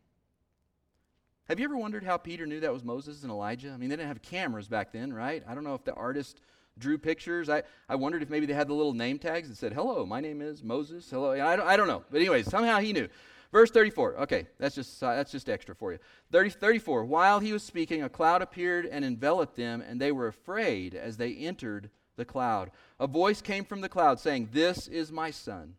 Have 1.48 1.58
you 1.58 1.64
ever 1.64 1.76
wondered 1.76 2.04
how 2.04 2.16
Peter 2.16 2.46
knew 2.46 2.60
that 2.60 2.72
was 2.72 2.84
Moses 2.84 3.22
and 3.22 3.30
Elijah? 3.30 3.70
I 3.70 3.76
mean, 3.76 3.88
they 3.88 3.96
didn't 3.96 4.08
have 4.08 4.22
cameras 4.22 4.68
back 4.68 4.92
then, 4.92 5.12
right? 5.12 5.44
I 5.48 5.54
don't 5.54 5.64
know 5.64 5.74
if 5.74 5.84
the 5.84 5.94
artist 5.94 6.40
drew 6.80 6.98
pictures. 6.98 7.48
I, 7.48 7.62
I 7.88 7.94
wondered 7.94 8.22
if 8.22 8.30
maybe 8.30 8.46
they 8.46 8.54
had 8.54 8.68
the 8.68 8.74
little 8.74 8.94
name 8.94 9.18
tags 9.18 9.48
that 9.48 9.56
said, 9.56 9.72
Hello, 9.72 10.04
my 10.04 10.20
name 10.20 10.40
is 10.40 10.64
Moses. 10.64 11.08
Hello. 11.08 11.32
I 11.32 11.54
don't, 11.54 11.66
I 11.66 11.76
don't 11.76 11.86
know. 11.86 12.02
But, 12.10 12.20
anyways, 12.20 12.48
somehow 12.48 12.80
he 12.80 12.92
knew. 12.92 13.08
Verse 13.52 13.70
34. 13.70 14.20
Okay, 14.22 14.46
that's 14.58 14.74
just, 14.74 15.02
uh, 15.02 15.14
that's 15.14 15.32
just 15.32 15.48
extra 15.48 15.74
for 15.74 15.92
you. 15.92 15.98
30, 16.32 16.50
34. 16.50 17.04
While 17.04 17.40
he 17.40 17.52
was 17.52 17.62
speaking, 17.62 18.02
a 18.02 18.08
cloud 18.08 18.42
appeared 18.42 18.86
and 18.86 19.04
enveloped 19.04 19.56
them, 19.56 19.80
and 19.80 20.00
they 20.00 20.12
were 20.12 20.28
afraid 20.28 20.94
as 20.94 21.16
they 21.16 21.34
entered 21.34 21.90
the 22.16 22.24
cloud. 22.24 22.70
A 22.98 23.06
voice 23.06 23.40
came 23.40 23.64
from 23.64 23.80
the 23.80 23.88
cloud 23.88 24.20
saying, 24.20 24.50
This 24.52 24.86
is 24.88 25.10
my 25.12 25.30
son, 25.30 25.74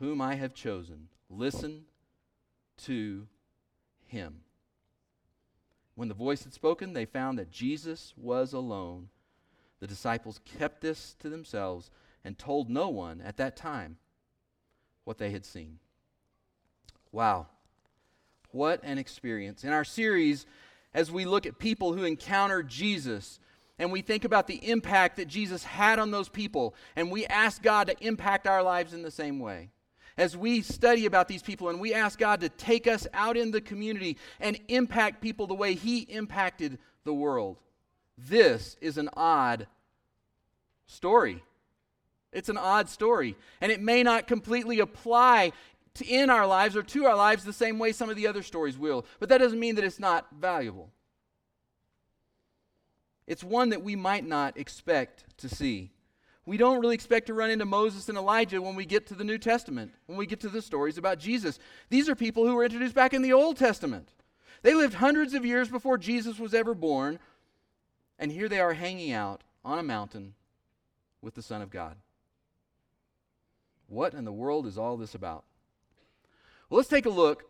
whom 0.00 0.20
I 0.20 0.34
have 0.34 0.54
chosen. 0.54 1.08
Listen 1.30 1.84
to 2.84 3.26
him. 4.06 4.40
When 5.94 6.08
the 6.08 6.14
voice 6.14 6.44
had 6.44 6.52
spoken, 6.52 6.92
they 6.92 7.06
found 7.06 7.38
that 7.38 7.50
Jesus 7.50 8.12
was 8.16 8.52
alone. 8.52 9.08
The 9.80 9.86
disciples 9.86 10.40
kept 10.44 10.80
this 10.80 11.14
to 11.20 11.28
themselves 11.28 11.90
and 12.24 12.38
told 12.38 12.70
no 12.70 12.88
one 12.88 13.20
at 13.20 13.36
that 13.36 13.56
time 13.56 13.98
what 15.04 15.18
they 15.18 15.30
had 15.30 15.44
seen. 15.44 15.78
Wow. 17.12 17.46
What 18.50 18.80
an 18.82 18.98
experience. 18.98 19.64
In 19.64 19.72
our 19.72 19.84
series, 19.84 20.46
as 20.94 21.12
we 21.12 21.24
look 21.24 21.46
at 21.46 21.58
people 21.58 21.92
who 21.92 22.04
encountered 22.04 22.68
Jesus, 22.68 23.38
and 23.78 23.92
we 23.92 24.00
think 24.00 24.24
about 24.24 24.46
the 24.46 24.68
impact 24.68 25.16
that 25.16 25.28
Jesus 25.28 25.62
had 25.62 25.98
on 25.98 26.10
those 26.10 26.28
people, 26.28 26.74
and 26.96 27.10
we 27.10 27.26
ask 27.26 27.62
God 27.62 27.88
to 27.88 28.06
impact 28.06 28.46
our 28.46 28.62
lives 28.62 28.94
in 28.94 29.02
the 29.02 29.10
same 29.10 29.38
way. 29.38 29.70
As 30.16 30.36
we 30.36 30.62
study 30.62 31.04
about 31.04 31.28
these 31.28 31.42
people 31.42 31.68
and 31.68 31.78
we 31.78 31.92
ask 31.92 32.18
God 32.18 32.40
to 32.40 32.48
take 32.48 32.86
us 32.86 33.06
out 33.12 33.36
in 33.36 33.50
the 33.50 33.60
community 33.60 34.16
and 34.40 34.58
impact 34.68 35.20
people 35.20 35.46
the 35.46 35.54
way 35.54 35.74
He 35.74 36.00
impacted 36.00 36.78
the 37.04 37.12
world, 37.12 37.58
this 38.18 38.76
is 38.80 38.98
an 38.98 39.10
odd 39.16 39.66
story. 40.86 41.42
It's 42.32 42.48
an 42.48 42.56
odd 42.56 42.88
story. 42.88 43.36
And 43.60 43.72
it 43.72 43.80
may 43.80 44.02
not 44.02 44.26
completely 44.26 44.80
apply 44.80 45.52
to, 45.94 46.06
in 46.06 46.30
our 46.30 46.46
lives 46.46 46.76
or 46.76 46.82
to 46.82 47.06
our 47.06 47.16
lives 47.16 47.44
the 47.44 47.52
same 47.52 47.78
way 47.78 47.92
some 47.92 48.10
of 48.10 48.16
the 48.16 48.26
other 48.26 48.42
stories 48.42 48.78
will. 48.78 49.06
But 49.18 49.28
that 49.30 49.38
doesn't 49.38 49.60
mean 49.60 49.74
that 49.76 49.84
it's 49.84 50.00
not 50.00 50.26
valuable. 50.38 50.90
It's 53.26 53.42
one 53.42 53.70
that 53.70 53.82
we 53.82 53.96
might 53.96 54.26
not 54.26 54.56
expect 54.56 55.24
to 55.38 55.48
see. 55.48 55.90
We 56.44 56.56
don't 56.56 56.80
really 56.80 56.94
expect 56.94 57.26
to 57.26 57.34
run 57.34 57.50
into 57.50 57.64
Moses 57.64 58.08
and 58.08 58.16
Elijah 58.16 58.62
when 58.62 58.76
we 58.76 58.86
get 58.86 59.08
to 59.08 59.14
the 59.14 59.24
New 59.24 59.38
Testament, 59.38 59.92
when 60.06 60.16
we 60.16 60.26
get 60.26 60.40
to 60.40 60.48
the 60.48 60.62
stories 60.62 60.96
about 60.96 61.18
Jesus. 61.18 61.58
These 61.90 62.08
are 62.08 62.14
people 62.14 62.46
who 62.46 62.54
were 62.54 62.64
introduced 62.64 62.94
back 62.94 63.12
in 63.12 63.22
the 63.22 63.32
Old 63.32 63.56
Testament. 63.56 64.10
They 64.62 64.74
lived 64.74 64.94
hundreds 64.94 65.34
of 65.34 65.44
years 65.44 65.68
before 65.68 65.98
Jesus 65.98 66.38
was 66.38 66.54
ever 66.54 66.72
born, 66.72 67.18
and 68.18 68.32
here 68.32 68.48
they 68.48 68.60
are 68.60 68.74
hanging 68.74 69.12
out 69.12 69.42
on 69.64 69.78
a 69.78 69.82
mountain 69.82 70.34
with 71.20 71.34
the 71.34 71.42
Son 71.42 71.62
of 71.62 71.70
God. 71.70 71.96
What 73.88 74.14
in 74.14 74.24
the 74.24 74.32
world 74.32 74.66
is 74.66 74.78
all 74.78 74.96
this 74.96 75.14
about? 75.14 75.44
Well, 76.68 76.78
let's 76.78 76.88
take 76.88 77.06
a 77.06 77.10
look 77.10 77.44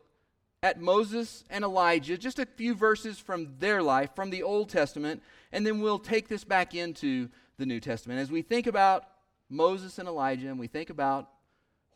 at 0.62 0.80
Moses 0.80 1.44
and 1.49 1.64
Elijah, 1.64 2.18
just 2.18 2.38
a 2.38 2.46
few 2.46 2.75
verses 2.75 3.18
from 3.18 3.54
their 3.58 3.82
life, 3.82 4.11
from 4.14 4.30
the 4.30 4.42
Old 4.42 4.68
Testament, 4.68 5.23
and 5.52 5.66
then 5.66 5.80
we'll 5.80 5.99
take 5.99 6.28
this 6.28 6.44
back 6.44 6.75
into 6.75 7.28
the 7.56 7.66
New 7.66 7.80
Testament. 7.80 8.20
As 8.20 8.30
we 8.30 8.42
think 8.42 8.66
about 8.66 9.04
Moses 9.49 9.99
and 9.99 10.08
Elijah 10.08 10.49
and 10.49 10.58
we 10.58 10.66
think 10.66 10.90
about 10.90 11.30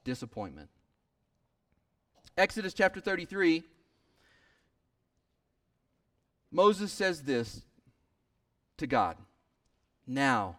disappointment. 0.04 0.68
Exodus 2.36 2.72
chapter 2.72 3.00
33, 3.00 3.64
Moses 6.50 6.92
says 6.92 7.22
this 7.22 7.62
to 8.80 8.86
God 8.86 9.16
Now, 10.06 10.58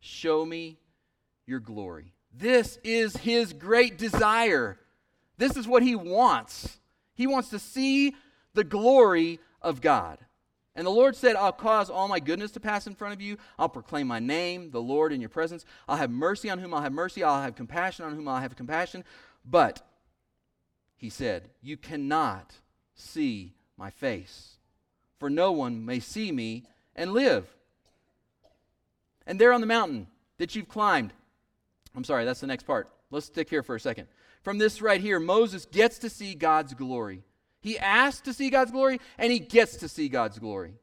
show 0.00 0.44
me 0.44 0.78
your 1.46 1.60
glory. 1.60 2.12
This 2.34 2.78
is 2.84 3.16
his 3.16 3.52
great 3.52 3.96
desire. 3.96 4.78
This 5.38 5.56
is 5.56 5.66
what 5.66 5.82
he 5.82 5.94
wants. 5.94 6.78
He 7.14 7.26
wants 7.26 7.48
to 7.50 7.58
see 7.58 8.14
the 8.54 8.64
glory 8.64 9.40
of 9.62 9.80
God. 9.80 10.18
And 10.74 10.86
the 10.86 10.90
Lord 10.90 11.16
said, 11.16 11.36
I'll 11.36 11.52
cause 11.52 11.88
all 11.88 12.08
my 12.08 12.20
goodness 12.20 12.50
to 12.52 12.60
pass 12.60 12.86
in 12.86 12.94
front 12.94 13.14
of 13.14 13.20
you. 13.20 13.36
I'll 13.58 13.68
proclaim 13.68 14.06
my 14.06 14.18
name, 14.18 14.70
the 14.70 14.80
Lord, 14.80 15.12
in 15.12 15.20
your 15.20 15.30
presence. 15.30 15.64
I'll 15.86 15.96
have 15.96 16.10
mercy 16.10 16.50
on 16.50 16.58
whom 16.58 16.74
I'll 16.74 16.82
have 16.82 16.92
mercy. 16.92 17.22
I'll 17.22 17.42
have 17.42 17.54
compassion 17.54 18.04
on 18.04 18.14
whom 18.14 18.28
I'll 18.28 18.40
have 18.40 18.56
compassion. 18.56 19.04
But, 19.44 19.82
he 20.96 21.10
said, 21.10 21.50
you 21.60 21.76
cannot 21.76 22.54
see 22.94 23.54
my 23.76 23.90
face, 23.90 24.56
for 25.18 25.28
no 25.28 25.52
one 25.52 25.84
may 25.84 26.00
see 26.00 26.32
me 26.32 26.64
and 26.96 27.12
live. 27.12 27.46
And 29.26 29.38
there 29.38 29.52
on 29.52 29.60
the 29.60 29.66
mountain 29.66 30.06
that 30.38 30.54
you've 30.54 30.68
climbed, 30.68 31.12
I'm 31.94 32.04
sorry, 32.04 32.24
that's 32.24 32.40
the 32.40 32.46
next 32.46 32.64
part. 32.64 32.88
Let's 33.10 33.26
stick 33.26 33.50
here 33.50 33.62
for 33.62 33.74
a 33.74 33.80
second. 33.80 34.08
From 34.42 34.58
this 34.58 34.82
right 34.82 35.00
here, 35.00 35.20
Moses 35.20 35.66
gets 35.66 35.98
to 35.98 36.10
see 36.10 36.34
God's 36.34 36.74
glory. 36.74 37.22
He 37.60 37.78
asks 37.78 38.22
to 38.22 38.32
see 38.32 38.50
God's 38.50 38.72
glory, 38.72 39.00
and 39.18 39.30
he 39.30 39.38
gets 39.38 39.76
to 39.76 39.88
see 39.88 40.08
God's 40.08 40.38
glory. 40.38 40.74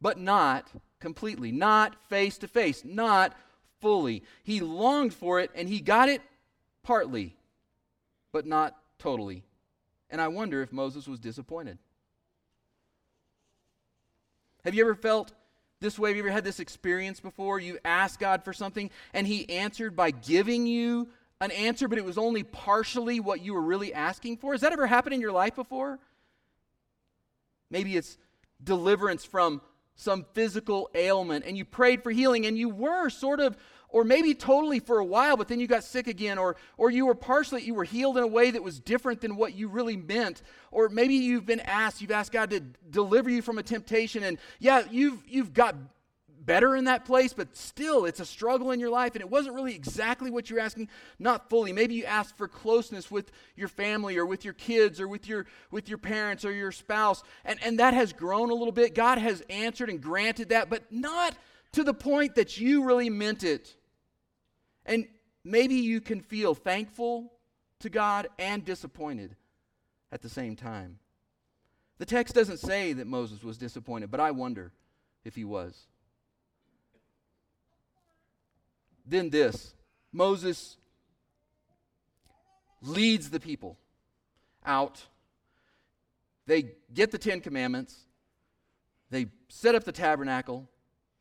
But 0.00 0.18
not 0.18 0.68
completely, 0.98 1.52
not 1.52 1.94
face 2.08 2.38
to 2.38 2.48
face, 2.48 2.84
not 2.84 3.36
fully. 3.80 4.24
He 4.42 4.60
longed 4.60 5.14
for 5.14 5.38
it, 5.38 5.50
and 5.54 5.68
he 5.68 5.80
got 5.80 6.08
it 6.08 6.22
partly, 6.82 7.36
but 8.32 8.46
not 8.46 8.76
totally. 8.98 9.44
And 10.10 10.20
I 10.20 10.28
wonder 10.28 10.62
if 10.62 10.72
Moses 10.72 11.06
was 11.06 11.20
disappointed. 11.20 11.78
Have 14.64 14.74
you 14.74 14.82
ever 14.82 14.94
felt 14.94 15.32
this 15.80 15.98
way? 15.98 16.10
Have 16.10 16.16
you 16.16 16.22
ever 16.22 16.32
had 16.32 16.44
this 16.44 16.60
experience 16.60 17.20
before? 17.20 17.60
You 17.60 17.78
asked 17.84 18.18
God 18.18 18.44
for 18.44 18.52
something, 18.52 18.90
and 19.12 19.26
He 19.26 19.48
answered 19.48 19.94
by 19.94 20.10
giving 20.10 20.66
you 20.66 21.08
an 21.40 21.50
answer, 21.52 21.86
but 21.86 21.98
it 21.98 22.04
was 22.04 22.18
only 22.18 22.42
partially 22.42 23.20
what 23.20 23.40
you 23.40 23.54
were 23.54 23.62
really 23.62 23.94
asking 23.94 24.38
for? 24.38 24.52
Has 24.52 24.62
that 24.62 24.72
ever 24.72 24.86
happened 24.86 25.14
in 25.14 25.20
your 25.20 25.32
life 25.32 25.54
before? 25.54 25.98
Maybe 27.70 27.96
it's 27.96 28.18
deliverance 28.62 29.24
from 29.24 29.60
some 29.94 30.26
physical 30.32 30.90
ailment, 30.94 31.44
and 31.44 31.56
you 31.56 31.64
prayed 31.64 32.02
for 32.02 32.10
healing, 32.10 32.46
and 32.46 32.56
you 32.56 32.68
were 32.68 33.08
sort 33.08 33.40
of, 33.40 33.56
or 33.90 34.04
maybe 34.04 34.34
totally 34.34 34.80
for 34.80 34.98
a 34.98 35.04
while, 35.04 35.36
but 35.36 35.48
then 35.48 35.60
you 35.60 35.66
got 35.66 35.84
sick 35.84 36.06
again, 36.06 36.38
or, 36.38 36.56
or 36.76 36.90
you 36.90 37.06
were 37.06 37.14
partially, 37.14 37.62
you 37.62 37.74
were 37.74 37.84
healed 37.84 38.16
in 38.18 38.22
a 38.22 38.28
way 38.28 38.50
that 38.50 38.62
was 38.62 38.80
different 38.80 39.20
than 39.20 39.36
what 39.36 39.54
you 39.54 39.68
really 39.68 39.96
meant, 39.96 40.42
or 40.70 40.88
maybe 40.88 41.14
you've 41.14 41.46
been 41.46 41.60
asked, 41.60 42.00
you've 42.00 42.10
asked 42.10 42.32
God 42.32 42.50
to 42.50 42.60
deliver 42.90 43.30
you 43.30 43.42
from 43.42 43.58
a 43.58 43.62
temptation, 43.62 44.22
and 44.22 44.38
yeah, 44.58 44.82
you've, 44.90 45.22
you've 45.26 45.54
got 45.54 45.74
better 46.40 46.74
in 46.76 46.84
that 46.84 47.04
place, 47.04 47.34
but 47.34 47.54
still 47.54 48.06
it's 48.06 48.20
a 48.20 48.24
struggle 48.24 48.70
in 48.70 48.80
your 48.80 48.88
life, 48.88 49.14
and 49.14 49.20
it 49.20 49.28
wasn't 49.28 49.54
really 49.54 49.74
exactly 49.74 50.30
what 50.30 50.48
you're 50.48 50.60
asking, 50.60 50.88
not 51.18 51.50
fully. 51.50 51.72
Maybe 51.72 51.94
you 51.94 52.04
asked 52.04 52.38
for 52.38 52.48
closeness 52.48 53.10
with 53.10 53.30
your 53.54 53.68
family 53.68 54.16
or 54.16 54.24
with 54.24 54.44
your 54.46 54.54
kids 54.54 54.98
or 54.98 55.08
with 55.08 55.28
your 55.28 55.44
with 55.70 55.90
your 55.90 55.98
parents 55.98 56.46
or 56.46 56.52
your 56.52 56.72
spouse, 56.72 57.22
and, 57.44 57.62
and 57.62 57.78
that 57.80 57.92
has 57.92 58.14
grown 58.14 58.50
a 58.50 58.54
little 58.54 58.72
bit. 58.72 58.94
God 58.94 59.18
has 59.18 59.42
answered 59.50 59.90
and 59.90 60.00
granted 60.00 60.48
that, 60.48 60.70
but 60.70 60.90
not 60.90 61.36
to 61.72 61.84
the 61.84 61.92
point 61.92 62.36
that 62.36 62.58
you 62.58 62.84
really 62.84 63.10
meant 63.10 63.44
it. 63.44 63.76
And 64.88 65.06
maybe 65.44 65.74
you 65.74 66.00
can 66.00 66.20
feel 66.20 66.54
thankful 66.54 67.32
to 67.80 67.90
God 67.90 68.26
and 68.38 68.64
disappointed 68.64 69.36
at 70.10 70.22
the 70.22 70.28
same 70.28 70.56
time. 70.56 70.98
The 71.98 72.06
text 72.06 72.34
doesn't 72.34 72.58
say 72.58 72.94
that 72.94 73.06
Moses 73.06 73.44
was 73.44 73.58
disappointed, 73.58 74.10
but 74.10 74.18
I 74.18 74.30
wonder 74.30 74.72
if 75.24 75.36
he 75.36 75.44
was. 75.44 75.86
Then 79.06 79.30
this 79.30 79.74
Moses 80.12 80.76
leads 82.80 83.30
the 83.30 83.40
people 83.40 83.76
out. 84.64 85.04
They 86.46 86.70
get 86.94 87.10
the 87.10 87.18
Ten 87.18 87.40
Commandments. 87.40 87.94
They 89.10 89.26
set 89.48 89.74
up 89.74 89.84
the 89.84 89.92
tabernacle. 89.92 90.68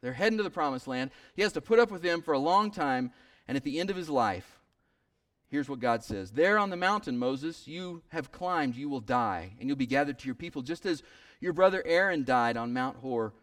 They're 0.01 0.13
heading 0.13 0.37
to 0.37 0.43
the 0.43 0.49
promised 0.49 0.87
land. 0.87 1.11
He 1.33 1.41
has 1.41 1.53
to 1.53 1.61
put 1.61 1.79
up 1.79 1.91
with 1.91 2.01
them 2.01 2.21
for 2.21 2.33
a 2.33 2.39
long 2.39 2.71
time. 2.71 3.11
And 3.47 3.55
at 3.55 3.63
the 3.63 3.79
end 3.79 3.89
of 3.89 3.95
his 3.95 4.09
life, 4.09 4.59
here's 5.49 5.69
what 5.69 5.79
God 5.79 6.03
says 6.03 6.31
There 6.31 6.57
on 6.57 6.69
the 6.69 6.77
mountain, 6.77 7.17
Moses, 7.17 7.67
you 7.67 8.01
have 8.09 8.31
climbed, 8.31 8.75
you 8.75 8.89
will 8.89 8.99
die, 8.99 9.53
and 9.59 9.67
you'll 9.67 9.77
be 9.77 9.85
gathered 9.85 10.19
to 10.19 10.25
your 10.25 10.35
people, 10.35 10.61
just 10.61 10.85
as 10.85 11.03
your 11.39 11.53
brother 11.53 11.83
Aaron 11.85 12.23
died 12.23 12.57
on 12.57 12.73
Mount 12.73 12.97
Hor 12.97 13.33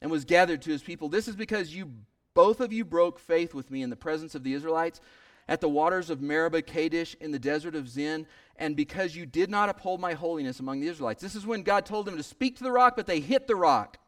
and 0.00 0.10
was 0.10 0.24
gathered 0.24 0.62
to 0.62 0.70
his 0.70 0.82
people. 0.82 1.08
This 1.08 1.28
is 1.28 1.36
because 1.36 1.74
you 1.74 1.90
both 2.34 2.60
of 2.60 2.72
you 2.72 2.84
broke 2.84 3.18
faith 3.20 3.54
with 3.54 3.70
me 3.70 3.82
in 3.82 3.90
the 3.90 3.96
presence 3.96 4.34
of 4.34 4.42
the 4.42 4.54
Israelites 4.54 5.00
at 5.48 5.60
the 5.60 5.68
waters 5.68 6.10
of 6.10 6.20
Meribah 6.20 6.62
Kadesh 6.62 7.14
in 7.20 7.30
the 7.30 7.38
desert 7.38 7.74
of 7.74 7.88
Zin, 7.88 8.26
and 8.56 8.74
because 8.74 9.14
you 9.14 9.26
did 9.26 9.50
not 9.50 9.68
uphold 9.68 10.00
my 10.00 10.14
holiness 10.14 10.58
among 10.58 10.80
the 10.80 10.88
Israelites. 10.88 11.22
This 11.22 11.34
is 11.34 11.46
when 11.46 11.62
God 11.62 11.86
told 11.86 12.06
them 12.06 12.16
to 12.16 12.22
speak 12.22 12.56
to 12.56 12.64
the 12.64 12.72
rock, 12.72 12.96
but 12.96 13.06
they 13.06 13.20
hit 13.20 13.46
the 13.46 13.56
rock. 13.56 13.98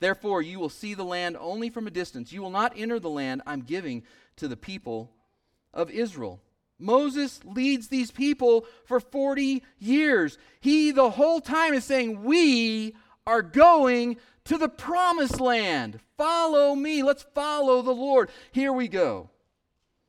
Therefore, 0.00 0.42
you 0.42 0.58
will 0.58 0.68
see 0.68 0.94
the 0.94 1.04
land 1.04 1.36
only 1.38 1.70
from 1.70 1.86
a 1.86 1.90
distance. 1.90 2.32
You 2.32 2.42
will 2.42 2.50
not 2.50 2.74
enter 2.76 2.98
the 2.98 3.10
land 3.10 3.42
I'm 3.46 3.62
giving 3.62 4.02
to 4.36 4.48
the 4.48 4.56
people 4.56 5.10
of 5.72 5.90
Israel. 5.90 6.40
Moses 6.78 7.40
leads 7.44 7.88
these 7.88 8.10
people 8.10 8.66
for 8.84 9.00
40 9.00 9.62
years. 9.78 10.38
He, 10.60 10.90
the 10.90 11.10
whole 11.10 11.40
time, 11.40 11.74
is 11.74 11.84
saying, 11.84 12.22
We 12.22 12.94
are 13.26 13.42
going 13.42 14.16
to 14.44 14.58
the 14.58 14.68
promised 14.68 15.40
land. 15.40 16.00
Follow 16.18 16.74
me. 16.74 17.02
Let's 17.02 17.22
follow 17.34 17.80
the 17.82 17.94
Lord. 17.94 18.30
Here 18.52 18.72
we 18.72 18.88
go. 18.88 19.30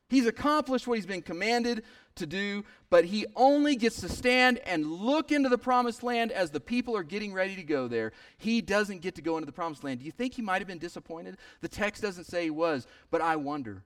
He's 0.10 0.26
accomplished 0.26 0.88
what 0.88 0.96
he's 0.96 1.06
been 1.06 1.22
commanded 1.22 1.84
to 2.16 2.26
do, 2.26 2.64
but 2.90 3.06
he 3.06 3.26
only 3.36 3.76
gets 3.76 4.02
to 4.02 4.10
stand 4.10 4.60
and 4.60 4.86
look 4.86 5.32
into 5.32 5.50
the 5.50 5.58
promised 5.58 6.04
land 6.04 6.32
as 6.32 6.52
the 6.52 6.60
people 6.60 6.96
are 6.96 7.04
getting 7.04 7.34
ready 7.34 7.56
to 7.56 7.64
go 7.64 7.88
there. 7.88 8.12
He 8.38 8.62
doesn't 8.62 9.02
get 9.02 9.16
to 9.16 9.22
go 9.22 9.38
into 9.38 9.46
the 9.46 9.52
promised 9.52 9.84
land. 9.84 10.00
Do 10.00 10.06
you 10.06 10.12
think 10.12 10.34
he 10.34 10.42
might 10.42 10.60
have 10.60 10.68
been 10.68 10.78
disappointed? 10.78 11.38
The 11.62 11.68
text 11.68 12.02
doesn't 12.02 12.26
say 12.26 12.44
he 12.44 12.50
was, 12.50 12.88
but 13.12 13.22
I 13.22 13.36
wonder. 13.36 13.84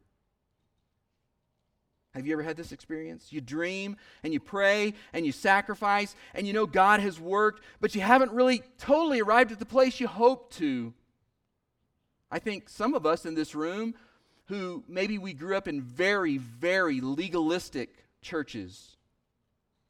Have 2.15 2.25
you 2.25 2.33
ever 2.33 2.43
had 2.43 2.57
this 2.57 2.71
experience? 2.71 3.31
You 3.31 3.39
dream 3.39 3.95
and 4.23 4.33
you 4.33 4.39
pray 4.39 4.93
and 5.13 5.25
you 5.25 5.31
sacrifice 5.31 6.15
and 6.33 6.47
you 6.47 6.53
know 6.53 6.65
God 6.65 6.99
has 7.01 7.19
worked, 7.19 7.63
but 7.79 7.93
you 7.93 8.01
haven't 8.01 8.31
really 8.31 8.63
totally 8.79 9.21
arrived 9.21 9.51
at 9.51 9.59
the 9.59 9.65
place 9.65 9.99
you 9.99 10.07
hope 10.07 10.51
to. 10.55 10.93
I 12.31 12.39
think 12.39 12.69
some 12.69 12.93
of 12.93 13.05
us 13.05 13.25
in 13.25 13.35
this 13.35 13.55
room 13.55 13.95
who 14.45 14.83
maybe 14.87 15.17
we 15.19 15.33
grew 15.33 15.55
up 15.55 15.67
in 15.67 15.81
very, 15.81 16.37
very 16.37 17.01
legalistic 17.01 17.93
churches. 18.21 18.97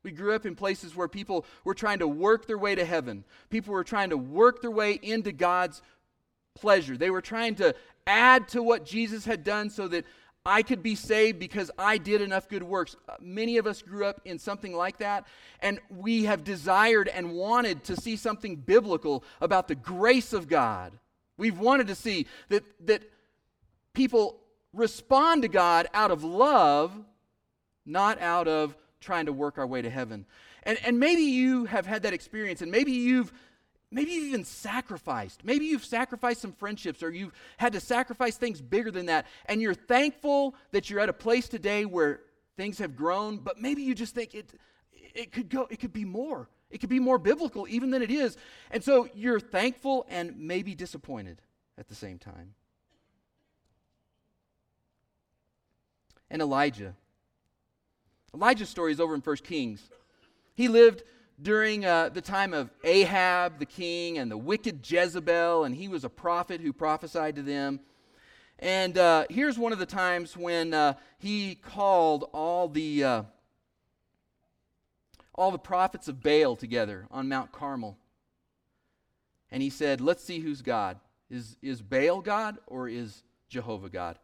We 0.04 0.12
grew 0.12 0.34
up 0.34 0.46
in 0.46 0.56
places 0.56 0.96
where 0.96 1.08
people 1.08 1.46
were 1.64 1.74
trying 1.74 2.00
to 2.00 2.08
work 2.08 2.48
their 2.48 2.58
way 2.58 2.76
to 2.76 2.86
heaven. 2.86 3.26
People 3.50 3.74
were 3.74 3.84
trying 3.84 4.12
to 4.12 4.18
work 4.18 4.62
their 4.62 4.72
way 4.72 5.00
into 5.02 5.32
God's 5.32 5.82
pleasure. 6.56 6.96
They 6.96 7.10
were 7.10 7.22
trying 7.22 7.56
to 7.56 7.76
add 8.08 8.48
to 8.50 8.64
what 8.64 8.86
Jesus 8.86 9.26
had 9.26 9.44
done 9.44 9.70
so 9.70 9.88
that 9.90 10.06
I 10.46 10.64
could 10.64 10.82
be 10.82 10.96
saved 10.96 11.38
because 11.38 11.70
I 11.78 11.98
did 11.98 12.22
enough 12.22 12.48
good 12.48 12.64
works. 12.64 12.96
Uh, 13.08 13.16
many 13.20 13.58
of 13.58 13.68
us 13.68 13.82
grew 13.82 14.06
up 14.06 14.22
in 14.24 14.40
something 14.40 14.74
like 14.74 14.98
that, 15.00 15.28
and 15.60 15.80
we 15.90 16.24
have 16.24 16.44
desired 16.44 17.10
and 17.10 17.34
wanted 17.34 17.84
to 17.86 17.96
see 17.98 18.16
something 18.16 18.56
biblical 18.56 19.24
about 19.42 19.68
the 19.68 19.76
grace 19.76 20.32
of 20.32 20.48
God. 20.48 20.94
We've 21.38 21.60
wanted 21.60 21.88
to 21.88 21.96
see 21.96 22.26
that, 22.48 22.64
that 22.88 23.04
people 23.94 24.38
respond 24.74 25.42
to 25.42 25.50
God 25.50 25.88
out 25.94 26.10
of 26.10 26.24
love, 26.24 26.94
not 27.90 28.22
out 28.22 28.48
of 28.48 28.76
trying 29.02 29.26
to 29.26 29.34
work 29.34 29.58
our 29.58 29.68
way 29.68 29.82
to 29.82 29.90
heaven. 29.90 30.26
And, 30.64 30.78
and 30.84 31.00
maybe 31.00 31.22
you 31.22 31.66
have 31.66 31.86
had 31.86 32.04
that 32.04 32.14
experience, 32.14 32.62
and 32.62 32.72
maybe 32.72 32.92
you've 32.92 33.34
Maybe 33.92 34.12
you've 34.12 34.28
even 34.28 34.46
sacrificed. 34.46 35.44
Maybe 35.44 35.66
you've 35.66 35.84
sacrificed 35.84 36.42
some 36.42 36.52
friendships 36.52 37.02
or 37.02 37.10
you've 37.10 37.34
had 37.58 37.74
to 37.74 37.80
sacrifice 37.80 38.38
things 38.38 38.62
bigger 38.62 38.92
than 38.92 39.08
that. 39.08 39.26
And 39.48 39.62
you're 39.62 39.74
thankful 39.74 40.54
that 40.72 40.90
you're 40.90 41.00
at 41.00 41.10
a 41.10 41.14
place 41.14 41.50
today 41.50 41.86
where 41.86 42.22
things 42.56 42.78
have 42.78 42.96
grown, 42.96 43.38
but 43.38 43.60
maybe 43.60 43.82
you 43.82 43.96
just 43.96 44.14
think 44.14 44.36
it, 44.36 44.54
it 44.92 45.32
could 45.32 45.50
go, 45.50 45.68
it 45.72 45.80
could 45.80 45.94
be 45.94 46.06
more. 46.06 46.50
It 46.70 46.80
could 46.82 46.90
be 46.90 47.00
more 47.00 47.18
biblical 47.18 47.68
even 47.68 47.90
than 47.90 48.04
it 48.04 48.12
is. 48.12 48.38
And 48.70 48.84
so 48.84 49.10
you're 49.16 49.40
thankful 49.40 50.06
and 50.08 50.38
maybe 50.38 50.76
disappointed 50.76 51.42
at 51.76 51.88
the 51.88 51.96
same 51.96 52.20
time. 52.20 52.54
And 56.30 56.44
Elijah. 56.44 56.96
Elijah's 58.34 58.70
story 58.70 58.92
is 58.92 59.00
over 59.00 59.16
in 59.16 59.22
1 59.22 59.36
Kings. 59.38 59.90
He 60.54 60.68
lived 60.68 61.04
during 61.42 61.86
uh, 61.86 62.10
the 62.10 62.22
time 62.22 62.54
of 62.54 62.70
Ahab 62.84 63.60
the 63.60 63.66
king 63.66 64.18
and 64.18 64.30
the 64.30 64.38
wicked 64.38 64.90
Jezebel, 64.90 65.64
and 65.64 65.74
he 65.74 65.88
was 65.88 66.04
a 66.04 66.10
prophet 66.10 66.62
who 66.62 66.74
prophesied 66.74 67.36
to 67.38 67.42
them. 67.42 67.80
And 68.60 68.98
uh, 68.98 69.26
here's 69.30 69.58
one 69.58 69.72
of 69.72 69.80
the 69.80 69.86
times 69.86 70.36
when 70.36 70.74
uh, 70.74 70.94
he 71.18 71.56
called 71.56 72.30
all 72.34 72.68
the 72.68 73.04
uh, 73.04 73.24
all 75.34 75.52
the 75.52 75.58
prophets 75.58 76.10
of 76.10 76.22
Baal 76.22 76.58
together 76.58 77.08
on 77.10 77.30
Mount 77.30 77.54
Carmel, 77.54 77.98
and 79.50 79.64
he 79.64 79.70
said, 79.70 80.02
"Let's 80.02 80.24
see 80.24 80.40
who's 80.40 80.62
God. 80.62 81.00
Is 81.30 81.56
is 81.62 81.82
Baal 81.82 82.20
God 82.20 82.58
or 82.68 82.90
is 82.90 83.24
Jehovah 83.48 83.90
God?" 83.90 84.20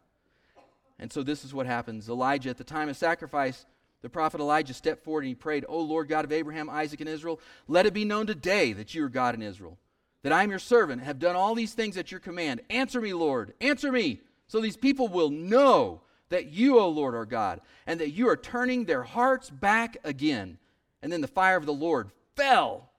And 0.98 1.10
so 1.10 1.22
this 1.22 1.42
is 1.42 1.54
what 1.54 1.66
happens. 1.66 2.08
Elijah, 2.08 2.50
at 2.50 2.58
the 2.58 2.64
time 2.64 2.90
of 2.90 2.96
sacrifice, 2.96 3.64
the 4.02 4.08
prophet 4.08 4.40
Elijah 4.40 4.74
stepped 4.74 5.04
forward 5.04 5.20
and 5.20 5.28
he 5.28 5.34
prayed, 5.34 5.64
O 5.68 5.80
Lord 5.80 6.08
God 6.08 6.24
of 6.24 6.32
Abraham, 6.32 6.70
Isaac, 6.70 7.00
and 7.00 7.08
Israel, 7.08 7.40
let 7.66 7.86
it 7.86 7.94
be 7.94 8.04
known 8.04 8.26
today 8.26 8.72
that 8.72 8.94
you 8.94 9.04
are 9.04 9.08
God 9.08 9.34
in 9.34 9.42
Israel, 9.42 9.78
that 10.22 10.32
I 10.32 10.42
am 10.42 10.50
your 10.50 10.58
servant, 10.58 11.02
have 11.02 11.18
done 11.18 11.36
all 11.36 11.54
these 11.54 11.74
things 11.74 11.96
at 11.96 12.10
your 12.10 12.20
command. 12.20 12.60
Answer 12.70 13.00
me, 13.00 13.12
Lord, 13.12 13.54
answer 13.60 13.90
me, 13.90 14.20
so 14.48 14.60
these 14.60 14.76
people 14.76 15.08
will 15.08 15.30
know 15.30 16.02
that 16.28 16.46
you, 16.46 16.78
O 16.78 16.88
Lord, 16.88 17.14
are 17.14 17.26
God, 17.26 17.60
and 17.86 18.00
that 18.00 18.10
you 18.10 18.28
are 18.28 18.36
turning 18.36 18.84
their 18.84 19.02
hearts 19.02 19.50
back 19.50 19.96
again. 20.04 20.58
And 21.02 21.12
then 21.12 21.20
the 21.20 21.28
fire 21.28 21.56
of 21.56 21.66
the 21.66 21.72
Lord 21.72 22.10
fell, 22.34 22.90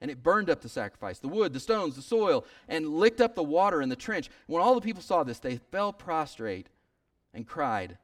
and 0.00 0.10
it 0.10 0.22
burned 0.22 0.50
up 0.50 0.60
the 0.60 0.68
sacrifice, 0.68 1.18
the 1.18 1.28
wood, 1.28 1.52
the 1.52 1.60
stones, 1.60 1.96
the 1.96 2.02
soil, 2.02 2.44
and 2.68 2.88
licked 2.88 3.20
up 3.20 3.34
the 3.34 3.42
water 3.42 3.82
in 3.82 3.88
the 3.88 3.96
trench. 3.96 4.30
When 4.46 4.62
all 4.62 4.74
the 4.74 4.80
people 4.80 5.02
saw 5.02 5.24
this, 5.24 5.38
they 5.38 5.58
fell 5.70 5.92
prostrate 5.92 6.68
and 7.34 7.46
cried, 7.46 7.98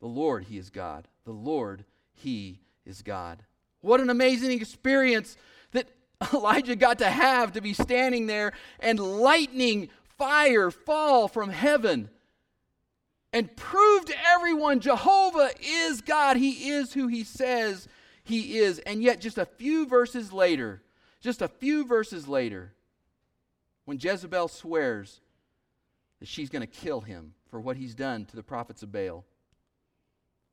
the 0.00 0.06
Lord, 0.06 0.44
He 0.44 0.58
is 0.58 0.70
God. 0.70 1.08
The 1.24 1.32
Lord, 1.32 1.84
He 2.12 2.60
is 2.84 3.02
God. 3.02 3.42
What 3.80 4.00
an 4.00 4.10
amazing 4.10 4.52
experience 4.52 5.36
that 5.72 5.88
Elijah 6.34 6.76
got 6.76 6.98
to 6.98 7.10
have 7.10 7.52
to 7.52 7.60
be 7.60 7.72
standing 7.72 8.26
there 8.26 8.52
and 8.78 8.98
lightning, 8.98 9.88
fire 10.18 10.70
fall 10.70 11.28
from 11.28 11.50
heaven 11.50 12.10
and 13.32 13.54
prove 13.56 14.06
to 14.06 14.14
everyone 14.28 14.80
Jehovah 14.80 15.50
is 15.62 16.00
God. 16.00 16.36
He 16.36 16.70
is 16.70 16.92
who 16.92 17.06
He 17.06 17.24
says 17.24 17.88
He 18.24 18.58
is. 18.58 18.78
And 18.80 19.02
yet, 19.02 19.20
just 19.20 19.38
a 19.38 19.46
few 19.46 19.86
verses 19.86 20.32
later, 20.32 20.82
just 21.20 21.42
a 21.42 21.48
few 21.48 21.86
verses 21.86 22.26
later, 22.26 22.72
when 23.84 23.98
Jezebel 24.00 24.48
swears 24.48 25.20
that 26.18 26.28
she's 26.28 26.50
going 26.50 26.62
to 26.62 26.66
kill 26.66 27.00
him 27.00 27.34
for 27.50 27.60
what 27.60 27.76
he's 27.76 27.94
done 27.94 28.24
to 28.26 28.36
the 28.36 28.42
prophets 28.42 28.82
of 28.82 28.92
Baal, 28.92 29.24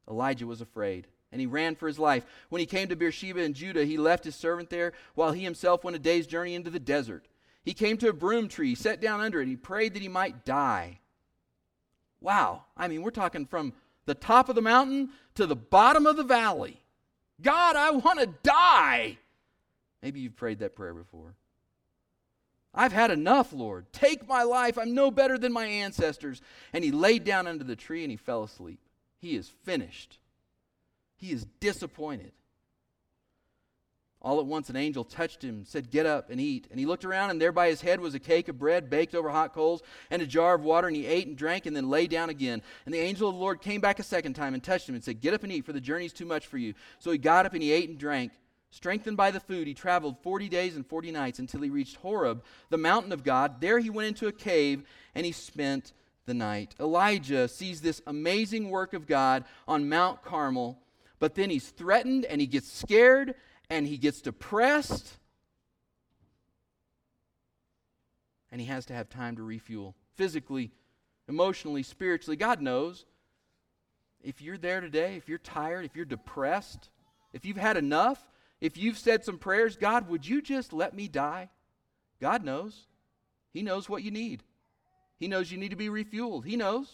Elijah 0.09 0.47
was 0.47 0.61
afraid, 0.61 1.07
and 1.31 1.41
he 1.41 1.47
ran 1.47 1.75
for 1.75 1.87
his 1.87 1.99
life. 1.99 2.25
When 2.49 2.59
he 2.59 2.65
came 2.65 2.87
to 2.89 2.95
Beersheba 2.95 3.41
in 3.41 3.53
Judah, 3.53 3.85
he 3.85 3.97
left 3.97 4.23
his 4.23 4.35
servant 4.35 4.69
there, 4.69 4.93
while 5.15 5.31
he 5.31 5.43
himself 5.43 5.83
went 5.83 5.97
a 5.97 5.99
day's 5.99 6.27
journey 6.27 6.55
into 6.55 6.69
the 6.69 6.79
desert. 6.79 7.27
He 7.63 7.73
came 7.73 7.97
to 7.97 8.09
a 8.09 8.13
broom 8.13 8.47
tree, 8.47 8.75
sat 8.75 9.01
down 9.01 9.19
under 9.19 9.41
it, 9.41 9.47
he 9.47 9.55
prayed 9.55 9.93
that 9.93 10.01
he 10.01 10.07
might 10.07 10.45
die. 10.45 10.99
Wow. 12.21 12.63
I 12.75 12.87
mean, 12.87 13.01
we're 13.01 13.11
talking 13.11 13.45
from 13.45 13.73
the 14.05 14.15
top 14.15 14.49
of 14.49 14.55
the 14.55 14.61
mountain 14.61 15.09
to 15.35 15.45
the 15.45 15.55
bottom 15.55 16.05
of 16.05 16.15
the 16.15 16.23
valley. 16.23 16.81
God, 17.41 17.75
I 17.75 17.91
want 17.91 18.19
to 18.19 18.33
die. 18.43 19.17
Maybe 20.01 20.21
you've 20.21 20.35
prayed 20.35 20.59
that 20.59 20.75
prayer 20.75 20.93
before. 20.93 21.35
I've 22.73 22.93
had 22.93 23.11
enough, 23.11 23.53
Lord. 23.53 23.91
Take 23.91 24.27
my 24.27 24.43
life. 24.43 24.77
I'm 24.77 24.93
no 24.93 25.11
better 25.11 25.37
than 25.37 25.51
my 25.51 25.65
ancestors. 25.65 26.41
And 26.73 26.83
he 26.83 26.91
laid 26.91 27.23
down 27.23 27.47
under 27.47 27.63
the 27.63 27.75
tree 27.75 28.03
and 28.03 28.11
he 28.11 28.17
fell 28.17 28.43
asleep. 28.43 28.79
He 29.27 29.35
is 29.35 29.49
finished. 29.65 30.19
He 31.17 31.33
is 31.33 31.45
disappointed. 31.59 32.31
All 34.21 34.39
at 34.39 34.45
once, 34.45 34.69
an 34.69 34.77
angel 34.77 35.03
touched 35.03 35.43
him, 35.43 35.65
said, 35.65 35.91
Get 35.91 36.05
up 36.05 36.29
and 36.29 36.39
eat. 36.39 36.65
And 36.71 36.79
he 36.79 36.85
looked 36.85 37.03
around, 37.03 37.31
and 37.31 37.41
there 37.41 37.51
by 37.51 37.67
his 37.67 37.81
head 37.81 37.99
was 37.99 38.15
a 38.15 38.19
cake 38.19 38.47
of 38.47 38.57
bread 38.57 38.89
baked 38.89 39.13
over 39.13 39.29
hot 39.29 39.53
coals 39.53 39.83
and 40.09 40.21
a 40.21 40.25
jar 40.25 40.55
of 40.55 40.63
water. 40.63 40.87
And 40.87 40.95
he 40.95 41.05
ate 41.05 41.27
and 41.27 41.35
drank 41.35 41.65
and 41.65 41.75
then 41.75 41.89
lay 41.89 42.07
down 42.07 42.29
again. 42.29 42.61
And 42.85 42.95
the 42.95 42.99
angel 42.99 43.27
of 43.27 43.35
the 43.35 43.41
Lord 43.41 43.59
came 43.59 43.81
back 43.81 43.99
a 43.99 44.03
second 44.03 44.35
time 44.35 44.53
and 44.53 44.63
touched 44.63 44.87
him 44.87 44.95
and 44.95 45.03
said, 45.03 45.19
Get 45.19 45.33
up 45.33 45.43
and 45.43 45.51
eat, 45.51 45.65
for 45.65 45.73
the 45.73 45.81
journey 45.81 46.05
is 46.05 46.13
too 46.13 46.25
much 46.25 46.47
for 46.47 46.57
you. 46.57 46.73
So 46.99 47.11
he 47.11 47.17
got 47.17 47.45
up 47.45 47.53
and 47.53 47.61
he 47.61 47.73
ate 47.73 47.89
and 47.89 47.97
drank. 47.97 48.31
Strengthened 48.71 49.17
by 49.17 49.31
the 49.31 49.41
food, 49.41 49.67
he 49.67 49.73
traveled 49.73 50.15
40 50.23 50.47
days 50.47 50.77
and 50.77 50.87
40 50.87 51.11
nights 51.11 51.39
until 51.39 51.61
he 51.61 51.69
reached 51.69 51.97
Horeb, 51.97 52.45
the 52.69 52.77
mountain 52.77 53.11
of 53.11 53.25
God. 53.25 53.59
There 53.59 53.79
he 53.79 53.89
went 53.89 54.07
into 54.07 54.27
a 54.27 54.31
cave 54.31 54.83
and 55.13 55.25
he 55.25 55.33
spent 55.33 55.91
the 56.27 56.35
night. 56.35 56.75
Elijah 56.79 57.47
sees 57.47 57.81
this 57.81 58.01
amazing 58.05 58.69
work 58.69 58.93
of 58.93 59.07
God 59.07 59.45
on 59.67 59.89
Mount 59.89 60.21
Carmel, 60.21 60.77
but 61.17 61.33
then 61.33 61.49
he's 61.49 61.69
threatened 61.69 62.25
and 62.25 62.39
he 62.39 62.45
gets 62.45 62.71
scared 62.71 63.33
and 63.69 63.87
he 63.87 63.97
gets 63.97 64.21
depressed. 64.21 65.17
And 68.51 68.61
he 68.61 68.67
has 68.67 68.85
to 68.85 68.93
have 68.93 69.09
time 69.09 69.37
to 69.37 69.43
refuel 69.43 69.95
physically, 70.15 70.71
emotionally, 71.27 71.83
spiritually. 71.83 72.37
God 72.37 72.61
knows. 72.61 73.05
If 74.21 74.41
you're 74.41 74.57
there 74.57 74.81
today, 74.81 75.15
if 75.15 75.29
you're 75.29 75.37
tired, 75.37 75.85
if 75.85 75.95
you're 75.95 76.05
depressed, 76.05 76.89
if 77.33 77.45
you've 77.45 77.57
had 77.57 77.77
enough, 77.77 78.27
if 78.59 78.77
you've 78.77 78.97
said 78.97 79.23
some 79.23 79.37
prayers, 79.37 79.77
God, 79.77 80.09
would 80.09 80.27
you 80.27 80.41
just 80.41 80.73
let 80.73 80.93
me 80.93 81.07
die? 81.07 81.49
God 82.19 82.43
knows. 82.43 82.87
He 83.53 83.61
knows 83.61 83.87
what 83.87 84.03
you 84.03 84.11
need. 84.11 84.43
He 85.17 85.27
knows 85.27 85.51
you 85.51 85.57
need 85.57 85.71
to 85.71 85.75
be 85.75 85.89
refueled. 85.89 86.45
He 86.45 86.55
knows. 86.55 86.91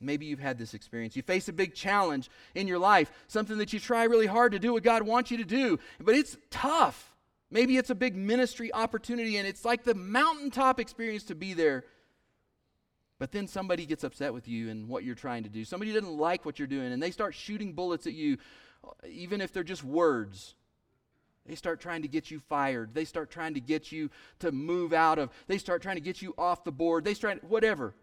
Maybe 0.00 0.26
you've 0.26 0.38
had 0.38 0.58
this 0.58 0.74
experience. 0.74 1.16
You 1.16 1.22
face 1.22 1.48
a 1.48 1.52
big 1.52 1.74
challenge 1.74 2.30
in 2.54 2.68
your 2.68 2.78
life, 2.78 3.10
something 3.26 3.58
that 3.58 3.72
you 3.72 3.80
try 3.80 4.04
really 4.04 4.26
hard 4.26 4.52
to 4.52 4.58
do 4.58 4.72
what 4.72 4.82
God 4.82 5.02
wants 5.02 5.30
you 5.30 5.38
to 5.38 5.44
do, 5.44 5.78
but 6.00 6.14
it's 6.14 6.36
tough. 6.50 7.12
Maybe 7.50 7.76
it's 7.76 7.90
a 7.90 7.94
big 7.94 8.14
ministry 8.14 8.72
opportunity 8.72 9.38
and 9.38 9.48
it's 9.48 9.64
like 9.64 9.82
the 9.82 9.94
mountaintop 9.94 10.78
experience 10.78 11.24
to 11.24 11.34
be 11.34 11.54
there. 11.54 11.84
But 13.18 13.32
then 13.32 13.48
somebody 13.48 13.86
gets 13.86 14.04
upset 14.04 14.32
with 14.32 14.46
you 14.46 14.70
and 14.70 14.88
what 14.88 15.02
you're 15.02 15.16
trying 15.16 15.42
to 15.42 15.48
do. 15.48 15.64
Somebody 15.64 15.92
doesn't 15.92 16.16
like 16.16 16.44
what 16.44 16.58
you're 16.58 16.68
doing 16.68 16.92
and 16.92 17.02
they 17.02 17.10
start 17.10 17.34
shooting 17.34 17.72
bullets 17.72 18.06
at 18.06 18.12
you, 18.12 18.36
even 19.08 19.40
if 19.40 19.52
they're 19.52 19.64
just 19.64 19.82
words. 19.82 20.54
They 21.48 21.54
start 21.54 21.80
trying 21.80 22.02
to 22.02 22.08
get 22.08 22.30
you 22.30 22.40
fired. 22.40 22.92
They 22.92 23.06
start 23.06 23.30
trying 23.30 23.54
to 23.54 23.60
get 23.60 23.90
you 23.90 24.10
to 24.40 24.52
move 24.52 24.92
out 24.92 25.18
of. 25.18 25.30
They 25.46 25.56
start 25.56 25.80
trying 25.80 25.96
to 25.96 26.02
get 26.02 26.20
you 26.20 26.34
off 26.36 26.62
the 26.62 26.70
board. 26.70 27.04
They 27.04 27.14
start 27.14 27.42
whatever. 27.42 27.94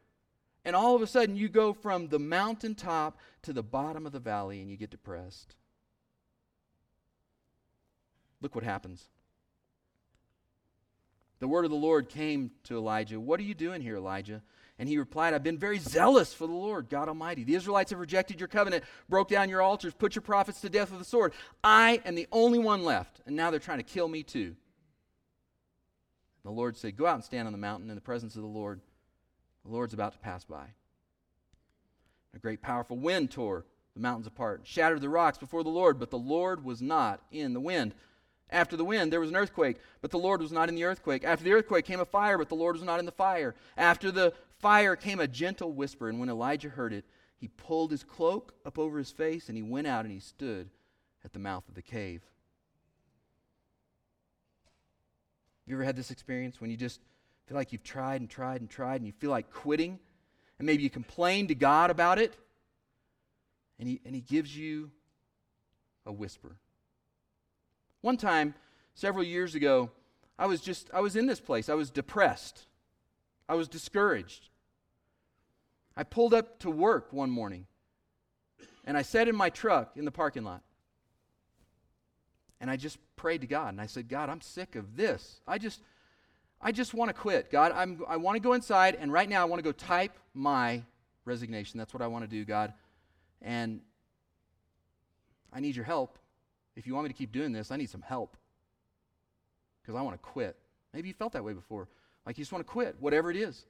And 0.65 0.75
all 0.75 0.95
of 0.95 1.03
a 1.03 1.07
sudden 1.07 1.35
you 1.35 1.47
go 1.47 1.71
from 1.71 2.07
the 2.07 2.17
mountaintop 2.17 3.19
to 3.43 3.53
the 3.53 3.61
bottom 3.61 4.07
of 4.07 4.11
the 4.11 4.19
valley 4.19 4.61
and 4.61 4.71
you 4.71 4.77
get 4.77 4.89
depressed. 4.89 5.55
Look 8.41 8.55
what 8.55 8.63
happens. 8.63 9.05
The 11.37 11.47
word 11.47 11.65
of 11.65 11.71
the 11.71 11.77
Lord 11.77 12.09
came 12.09 12.49
to 12.63 12.77
Elijah. 12.77 13.19
What 13.19 13.39
are 13.39 13.43
you 13.43 13.53
doing 13.53 13.81
here, 13.81 13.97
Elijah? 13.97 14.41
And 14.77 14.89
he 14.89 14.97
replied, 14.97 15.33
I've 15.33 15.43
been 15.43 15.57
very 15.57 15.79
zealous 15.79 16.33
for 16.33 16.47
the 16.47 16.53
Lord, 16.53 16.89
God 16.89 17.07
Almighty. 17.07 17.43
The 17.43 17.55
Israelites 17.55 17.91
have 17.91 17.99
rejected 17.99 18.39
your 18.39 18.49
covenant, 18.49 18.83
broke 19.07 19.29
down 19.29 19.49
your 19.49 19.61
altars, 19.61 19.93
put 19.93 20.15
your 20.15 20.21
prophets 20.21 20.59
to 20.61 20.69
death 20.69 20.91
with 20.91 20.99
the 20.99 21.05
sword. 21.05 21.33
I 21.63 22.01
am 22.03 22.15
the 22.15 22.27
only 22.31 22.59
one 22.59 22.83
left, 22.83 23.21
and 23.25 23.35
now 23.35 23.51
they're 23.51 23.59
trying 23.59 23.77
to 23.77 23.83
kill 23.83 24.09
me 24.09 24.23
too. 24.23 24.55
The 26.43 26.51
Lord 26.51 26.75
said, 26.75 26.97
Go 26.97 27.07
out 27.07 27.15
and 27.15 27.23
stand 27.23 27.47
on 27.47 27.53
the 27.53 27.57
mountain 27.57 27.89
in 27.89 27.95
the 27.95 28.01
presence 28.01 28.35
of 28.35 28.41
the 28.41 28.47
Lord. 28.47 28.81
The 29.65 29.71
Lord's 29.71 29.93
about 29.93 30.13
to 30.13 30.19
pass 30.19 30.43
by. 30.43 30.67
A 32.35 32.39
great 32.39 32.61
powerful 32.61 32.97
wind 32.97 33.31
tore 33.31 33.65
the 33.95 34.01
mountains 34.01 34.27
apart, 34.27 34.61
shattered 34.65 35.01
the 35.01 35.09
rocks 35.09 35.37
before 35.37 35.63
the 35.63 35.69
Lord, 35.69 35.99
but 35.99 36.11
the 36.11 36.17
Lord 36.17 36.63
was 36.63 36.81
not 36.81 37.21
in 37.31 37.53
the 37.53 37.61
wind. 37.61 37.95
After 38.49 38.77
the 38.77 38.85
wind, 38.85 39.11
there 39.11 39.19
was 39.19 39.29
an 39.29 39.35
earthquake, 39.35 39.77
but 40.01 40.11
the 40.11 40.19
Lord 40.19 40.41
was 40.41 40.51
not 40.51 40.69
in 40.69 40.75
the 40.75 40.83
earthquake. 40.83 41.23
After 41.23 41.43
the 41.43 41.53
earthquake 41.53 41.85
came 41.85 41.99
a 41.99 42.05
fire, 42.05 42.37
but 42.37 42.49
the 42.49 42.55
Lord 42.55 42.75
was 42.75 42.83
not 42.83 42.99
in 42.99 43.05
the 43.05 43.11
fire. 43.11 43.55
After 43.75 44.11
the 44.11 44.33
fire 44.59 44.95
came 44.95 45.19
a 45.19 45.27
gentle 45.27 45.71
whisper, 45.73 46.09
and 46.09 46.19
when 46.19 46.29
Elijah 46.29 46.69
heard 46.69 46.93
it, 46.93 47.05
he 47.37 47.47
pulled 47.47 47.91
his 47.91 48.03
cloak 48.03 48.53
up 48.65 48.79
over 48.79 48.97
his 48.97 49.11
face, 49.11 49.49
and 49.49 49.57
he 49.57 49.63
went 49.63 49.87
out 49.87 50.05
and 50.05 50.13
he 50.13 50.19
stood 50.19 50.69
at 51.23 51.33
the 51.33 51.39
mouth 51.39 51.67
of 51.67 51.75
the 51.75 51.81
cave. 51.81 52.21
Have 55.63 55.71
you 55.71 55.75
ever 55.75 55.83
had 55.83 55.95
this 55.95 56.11
experience 56.11 56.61
when 56.61 56.69
you 56.69 56.77
just 56.77 57.01
feel 57.47 57.55
like 57.55 57.71
you've 57.71 57.83
tried 57.83 58.21
and 58.21 58.29
tried 58.29 58.61
and 58.61 58.69
tried, 58.69 58.97
and 58.97 59.05
you 59.05 59.13
feel 59.13 59.31
like 59.31 59.51
quitting, 59.51 59.99
and 60.57 60.65
maybe 60.65 60.83
you 60.83 60.89
complain 60.89 61.47
to 61.47 61.55
God 61.55 61.89
about 61.89 62.19
it, 62.19 62.35
and 63.79 63.89
he, 63.89 63.99
and 64.05 64.15
he 64.15 64.21
gives 64.21 64.55
you 64.55 64.91
a 66.05 66.11
whisper? 66.11 66.55
One 68.01 68.17
time, 68.17 68.53
several 68.93 69.23
years 69.23 69.55
ago, 69.55 69.89
I 70.37 70.45
was 70.45 70.61
just, 70.61 70.89
I 70.93 71.01
was 71.01 71.15
in 71.15 71.25
this 71.25 71.39
place. 71.39 71.69
I 71.69 71.73
was 71.73 71.89
depressed. 71.89 72.65
I 73.47 73.55
was 73.55 73.67
discouraged. 73.67 74.49
I 75.95 76.03
pulled 76.03 76.33
up 76.33 76.59
to 76.59 76.69
work 76.69 77.13
one 77.13 77.29
morning 77.29 77.67
and 78.83 78.97
I 78.97 79.01
sat 79.01 79.27
in 79.27 79.35
my 79.35 79.49
truck 79.49 79.93
in 79.95 80.05
the 80.05 80.11
parking 80.11 80.43
lot. 80.43 80.61
And 82.59 82.69
I 82.69 82.77
just 82.77 82.97
prayed 83.15 83.41
to 83.41 83.47
God 83.47 83.69
and 83.69 83.81
I 83.81 83.85
said, 83.85 84.07
God, 84.07 84.29
I'm 84.29 84.41
sick 84.41 84.75
of 84.75 84.95
this. 84.95 85.41
I 85.47 85.57
just, 85.57 85.81
I 86.61 86.71
just 86.71 86.93
want 86.93 87.09
to 87.09 87.13
quit. 87.13 87.51
God, 87.51 87.71
I'm, 87.73 88.01
I 88.07 88.17
want 88.17 88.35
to 88.35 88.39
go 88.39 88.53
inside 88.53 88.97
and 88.99 89.11
right 89.11 89.29
now 89.29 89.41
I 89.41 89.45
want 89.45 89.59
to 89.59 89.63
go 89.63 89.71
type 89.71 90.17
my 90.33 90.81
resignation. 91.25 91.77
That's 91.77 91.93
what 91.93 92.01
I 92.01 92.07
want 92.07 92.23
to 92.23 92.29
do, 92.29 92.45
God. 92.45 92.73
And 93.41 93.81
I 95.53 95.59
need 95.59 95.75
your 95.75 95.85
help. 95.85 96.17
If 96.75 96.87
you 96.87 96.93
want 96.93 97.05
me 97.05 97.09
to 97.09 97.17
keep 97.17 97.31
doing 97.31 97.51
this, 97.51 97.71
I 97.71 97.77
need 97.77 97.89
some 97.89 98.01
help 98.01 98.35
because 99.81 99.95
I 99.97 100.01
want 100.01 100.15
to 100.15 100.19
quit. 100.19 100.57
Maybe 100.93 101.07
you 101.07 101.13
felt 101.13 101.33
that 101.33 101.43
way 101.43 101.53
before. 101.53 101.87
Like 102.25 102.37
you 102.37 102.43
just 102.43 102.51
want 102.51 102.65
to 102.65 102.71
quit, 102.71 102.95
whatever 102.99 103.29
it 103.29 103.37
is. 103.37 103.65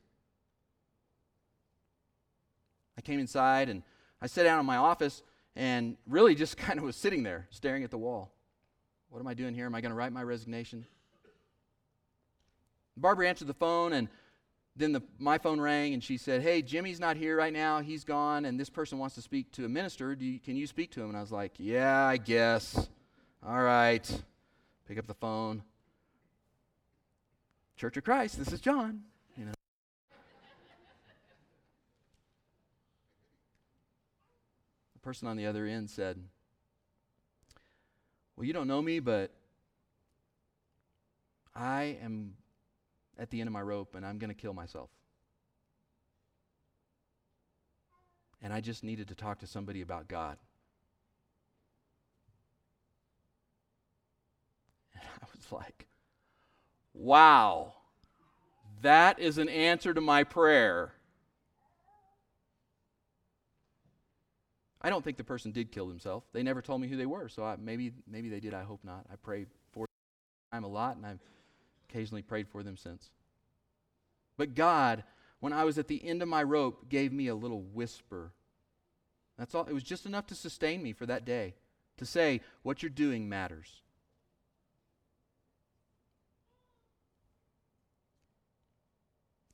I 2.98 3.02
came 3.02 3.20
inside 3.20 3.70
and 3.70 3.84
I 4.22 4.28
sat 4.28 4.44
down 4.44 4.60
in 4.60 4.66
my 4.66 4.78
office 4.78 5.22
and 5.56 5.98
really 6.08 6.36
just 6.36 6.58
kind 6.58 6.80
of 6.80 6.86
was 6.86 6.96
sitting 6.96 7.24
there 7.24 7.48
staring 7.50 7.84
at 7.84 7.92
the 7.92 7.98
wall. 7.98 8.32
What 9.10 9.20
am 9.20 9.28
I 9.28 9.34
doing 9.34 9.54
here? 9.54 9.66
Am 9.66 9.76
I 9.76 9.82
going 9.82 9.92
to 9.92 9.96
write 9.96 10.12
my 10.12 10.24
resignation? 10.24 10.86
Barbara 12.98 13.28
answered 13.28 13.48
the 13.48 13.54
phone 13.54 13.94
and 13.94 14.08
then 14.78 14.92
the, 14.92 15.02
my 15.20 15.38
phone 15.38 15.60
rang 15.60 15.94
and 15.94 16.04
she 16.04 16.18
said, 16.18 16.42
Hey, 16.42 16.62
Jimmy's 16.62 17.00
not 17.00 17.16
here 17.16 17.38
right 17.38 17.54
now. 17.54 17.80
He's 17.80 18.04
gone, 18.04 18.44
and 18.46 18.60
this 18.60 18.70
person 18.70 18.98
wants 18.98 19.16
to 19.16 19.22
speak 19.22 19.52
to 19.54 19.66
a 19.66 19.70
minister. 19.70 20.14
You, 20.14 20.40
can 20.40 20.58
you 20.58 20.68
speak 20.68 20.92
to 20.92 21.02
him? 21.02 21.10
And 21.10 21.18
I 21.18 21.22
was 21.22 21.32
like, 21.32 21.54
Yeah, 21.58 22.06
I 22.06 22.18
guess. 22.18 22.90
All 23.46 23.62
right. 23.62 24.24
Pick 24.88 24.98
up 24.98 25.08
the 25.08 25.14
phone. 25.14 25.64
Church 27.76 27.98
of 27.98 28.06
Christ, 28.06 28.38
this 28.38 28.54
is 28.54 28.62
John. 28.62 29.02
You 29.38 29.46
know. 29.46 29.52
the 34.94 35.00
person 35.02 35.28
on 35.28 35.36
the 35.36 35.46
other 35.46 35.66
end 35.66 35.90
said, 35.90 36.18
Well, 38.38 38.46
you 38.46 38.54
don't 38.54 38.68
know 38.68 38.82
me, 38.82 39.00
but 39.00 39.32
I 41.54 41.98
am 42.02 42.36
at 43.18 43.30
the 43.30 43.42
end 43.42 43.48
of 43.48 43.54
my 43.54 43.62
rope 43.62 43.96
and 43.96 44.06
I'm 44.06 44.20
going 44.20 44.30
to 44.30 44.36
kill 44.36 44.54
myself. 44.54 44.90
And 48.42 48.54
I 48.54 48.62
just 48.62 48.86
needed 48.86 49.10
to 49.10 49.16
talk 49.16 49.40
to 49.40 49.48
somebody 49.48 49.82
about 49.82 50.08
God. 50.08 50.38
And 54.94 55.04
I 55.22 55.26
was 55.36 55.52
like, 55.52 55.88
wow, 56.96 57.74
that 58.82 59.20
is 59.20 59.38
an 59.38 59.50
answer 59.50 59.94
to 59.94 60.02
my 60.02 60.24
prayer. 60.24 60.94
I 64.82 64.90
don't 64.90 65.04
think 65.04 65.18
the 65.18 65.24
person 65.24 65.52
did 65.52 65.72
kill 65.72 65.88
himself. 65.88 66.24
They 66.32 66.44
never 66.44 66.62
told 66.62 66.80
me 66.80 66.88
who 66.88 66.96
they 66.96 67.08
were, 67.08 67.28
so 67.28 67.44
I, 67.44 67.56
maybe 67.60 67.92
maybe 68.08 68.30
they 68.30 68.40
did. 68.40 68.54
I 68.54 68.64
hope 68.64 68.82
not. 68.84 69.06
I 69.12 69.16
pray 69.16 69.48
for 69.72 69.88
them 70.52 70.64
a 70.64 70.68
lot, 70.68 70.96
and 70.96 71.06
I've 71.06 71.22
occasionally 71.90 72.22
prayed 72.22 72.48
for 72.48 72.62
them 72.62 72.78
since. 72.78 73.10
But 74.38 74.54
God, 74.54 75.04
when 75.40 75.54
I 75.54 75.64
was 75.64 75.80
at 75.80 75.88
the 75.88 76.08
end 76.08 76.22
of 76.22 76.28
my 76.28 76.44
rope, 76.44 76.88
gave 76.88 77.12
me 77.12 77.28
a 77.28 77.36
little 77.36 77.62
whisper. 77.62 78.32
That's 79.40 79.56
all. 79.56 79.66
It 79.66 79.74
was 79.74 79.84
just 79.84 80.06
enough 80.06 80.28
to 80.28 80.36
sustain 80.36 80.84
me 80.84 80.94
for 80.94 81.08
that 81.08 81.26
day, 81.26 81.56
to 81.98 82.06
say, 82.06 82.42
what 82.62 82.84
you're 82.84 82.90
doing 82.90 83.28
matters. 83.28 83.82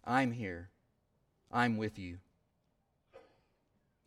I'm 0.05 0.31
here. 0.31 0.69
I'm 1.51 1.77
with 1.77 1.99
you. 1.99 2.17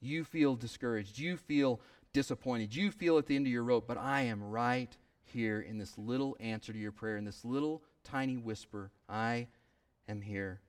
You 0.01 0.25
feel 0.25 0.57
discouraged. 0.57 1.19
You 1.19 1.37
feel 1.37 1.81
disappointed. 2.13 2.75
You 2.75 2.91
feel 2.91 3.19
at 3.19 3.27
the 3.27 3.37
end 3.37 3.47
of 3.47 3.53
your 3.53 3.65
rope, 3.65 3.87
but 3.87 3.99
I 3.99 4.23
am 4.23 4.43
right 4.43 4.95
here 5.25 5.61
in 5.61 5.79
this 5.79 5.97
little 5.99 6.37
answer 6.41 6.73
to 6.73 6.79
your 6.79 6.93
prayer, 6.93 7.17
in 7.17 7.25
this 7.25 7.45
little 7.45 7.83
tiny 8.05 8.37
whisper. 8.37 8.91
I 9.09 9.49
am 10.09 10.21
here. 10.21 10.61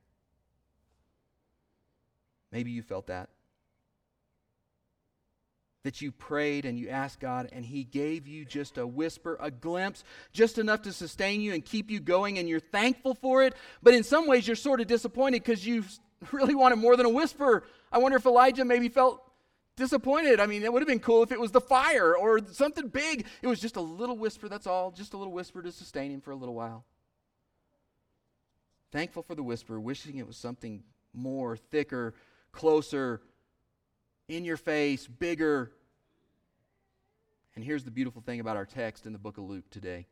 Maybe 2.52 2.72
you 2.72 2.82
felt 2.82 3.08
that. 3.08 3.30
That 5.86 6.02
you 6.02 6.12
prayed 6.12 6.66
and 6.66 6.80
you 6.80 6.90
asked 6.90 7.20
God, 7.20 7.48
and 7.52 7.64
He 7.64 7.84
gave 7.84 8.28
you 8.28 8.44
just 8.44 8.80
a 8.80 8.88
whisper, 8.88 9.38
a 9.40 9.52
glimpse, 9.52 10.04
just 10.34 10.58
enough 10.58 10.82
to 10.82 10.92
sustain 10.92 11.42
you 11.42 11.54
and 11.54 11.64
keep 11.64 11.92
you 11.92 12.00
going, 12.00 12.40
and 12.40 12.50
you're 12.50 12.60
thankful 12.60 13.14
for 13.14 13.44
it. 13.44 13.54
But 13.84 13.94
in 13.94 14.04
some 14.04 14.28
ways, 14.28 14.48
you're 14.48 14.56
sort 14.56 14.82
of 14.82 14.88
disappointed 14.88 15.44
because 15.44 15.66
you 15.66 15.84
really 16.32 16.56
wanted 16.56 16.78
more 16.78 16.98
than 16.98 17.06
a 17.06 17.10
whisper. 17.10 17.64
I 17.92 18.00
wonder 18.00 18.18
if 18.18 18.26
Elijah 18.26 18.66
maybe 18.66 18.90
felt 18.90 19.22
disappointed. 19.76 20.40
I 20.40 20.48
mean, 20.48 20.64
it 20.64 20.74
would 20.74 20.82
have 20.82 20.88
been 20.88 21.00
cool 21.00 21.22
if 21.22 21.32
it 21.32 21.40
was 21.40 21.52
the 21.52 21.62
fire 21.62 22.18
or 22.18 22.40
something 22.52 22.88
big. 22.88 23.28
It 23.44 23.48
was 23.48 23.60
just 23.60 23.76
a 23.76 23.82
little 23.82 24.18
whisper, 24.18 24.50
that's 24.50 24.66
all, 24.66 24.90
just 24.90 25.14
a 25.14 25.18
little 25.18 25.34
whisper 25.34 25.62
to 25.62 25.72
sustain 25.72 26.12
him 26.12 26.20
for 26.20 26.32
a 26.32 26.36
little 26.36 26.56
while. 26.56 26.84
Thankful 28.92 29.22
for 29.24 29.36
the 29.36 29.44
whisper, 29.44 29.80
wishing 29.80 30.18
it 30.18 30.26
was 30.26 30.38
something 30.38 30.84
more, 31.14 31.58
thicker, 31.58 32.16
closer, 32.52 33.22
in 34.28 34.46
your 34.46 34.58
face, 34.58 35.08
bigger. 35.08 35.72
And 37.56 37.64
here's 37.64 37.84
the 37.84 37.92
beautiful 37.92 38.22
thing 38.22 38.40
about 38.40 38.58
our 38.58 38.66
text 38.66 39.06
in 39.06 39.14
the 39.14 39.20
book 39.20 39.38
of 39.38 39.46
Luke 39.46 39.70
today 39.70 40.08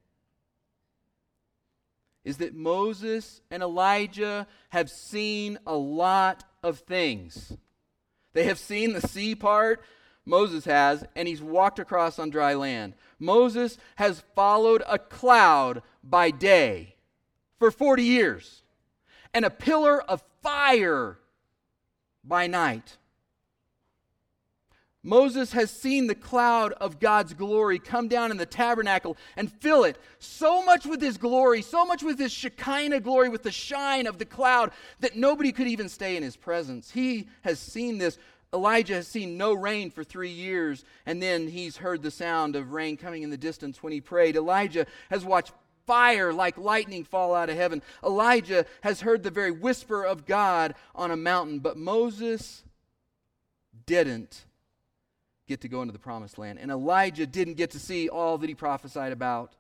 is 2.23 2.37
that 2.37 2.55
Moses 2.55 3.41
and 3.51 3.61
Elijah 3.61 4.47
have 4.69 4.89
seen 4.89 5.59
a 5.67 5.75
lot 5.75 6.43
of 6.61 6.79
things. 6.79 7.57
They 8.33 8.45
have 8.45 8.57
seen 8.57 8.93
the 8.93 9.01
sea 9.01 9.35
part, 9.35 9.83
Moses 10.25 10.65
has, 10.65 11.03
and 11.15 11.27
he's 11.27 11.41
walked 11.41 11.79
across 11.79 12.19
on 12.19 12.29
dry 12.29 12.53
land. 12.53 12.93
Moses 13.19 13.77
has 13.95 14.23
followed 14.35 14.83
a 14.87 14.97
cloud 14.97 15.81
by 16.01 16.31
day 16.31 16.95
for 17.59 17.71
40 17.71 18.03
years 18.03 18.63
and 19.33 19.43
a 19.43 19.49
pillar 19.49 20.01
of 20.01 20.23
fire 20.41 21.19
by 22.23 22.47
night. 22.47 22.97
Moses 25.03 25.51
has 25.51 25.69
seen 25.69 26.07
the 26.07 26.15
cloud 26.15 26.71
of 26.73 26.99
God's 26.99 27.33
glory 27.33 27.77
come 27.77 28.07
down 28.07 28.31
in 28.31 28.37
the 28.37 28.45
tabernacle 28.45 29.17
and 29.35 29.51
fill 29.51 29.83
it 29.83 29.97
so 30.17 30.63
much 30.63 30.85
with 30.85 31.01
his 31.01 31.17
glory, 31.17 31.61
so 31.61 31.85
much 31.85 32.03
with 32.03 32.17
his 32.17 32.31
Shekinah 32.31 33.01
glory, 33.01 33.27
with 33.27 33.43
the 33.43 33.51
shine 33.51 34.07
of 34.07 34.17
the 34.17 34.25
cloud, 34.25 34.71
that 35.01 35.17
nobody 35.17 35.51
could 35.51 35.67
even 35.67 35.89
stay 35.89 36.15
in 36.15 36.23
his 36.23 36.37
presence. 36.37 36.89
He 36.89 37.27
has 37.41 37.59
seen 37.59 37.97
this. 37.97 38.17
Elijah 38.53 38.93
has 38.93 39.07
seen 39.07 39.35
no 39.35 39.51
rain 39.53 39.91
for 39.91 40.05
three 40.05 40.29
years, 40.29 40.85
and 41.05 41.21
then 41.21 41.49
he's 41.49 41.77
heard 41.77 42.01
the 42.01 42.11
sound 42.11 42.55
of 42.55 42.71
rain 42.71 42.95
coming 42.95 43.23
in 43.23 43.29
the 43.29 43.37
distance 43.37 43.83
when 43.83 43.91
he 43.91 43.99
prayed. 43.99 44.37
Elijah 44.37 44.85
has 45.09 45.25
watched 45.25 45.51
fire 45.85 46.31
like 46.31 46.57
lightning 46.57 47.03
fall 47.03 47.35
out 47.35 47.49
of 47.49 47.57
heaven. 47.57 47.81
Elijah 48.05 48.65
has 48.81 49.01
heard 49.01 49.23
the 49.23 49.31
very 49.31 49.51
whisper 49.51 50.05
of 50.05 50.25
God 50.25 50.75
on 50.95 51.11
a 51.11 51.17
mountain, 51.17 51.59
but 51.59 51.75
Moses 51.75 52.63
didn't 53.85 54.45
get 55.47 55.61
to 55.61 55.67
go 55.67 55.81
into 55.81 55.91
the 55.91 55.99
promised 55.99 56.37
land. 56.37 56.59
And 56.59 56.71
Elijah 56.71 57.27
didn't 57.27 57.55
get 57.55 57.71
to 57.71 57.79
see 57.79 58.09
all 58.09 58.37
that 58.37 58.47
he 58.47 58.55
prophesied 58.55 59.11
about. 59.11 59.55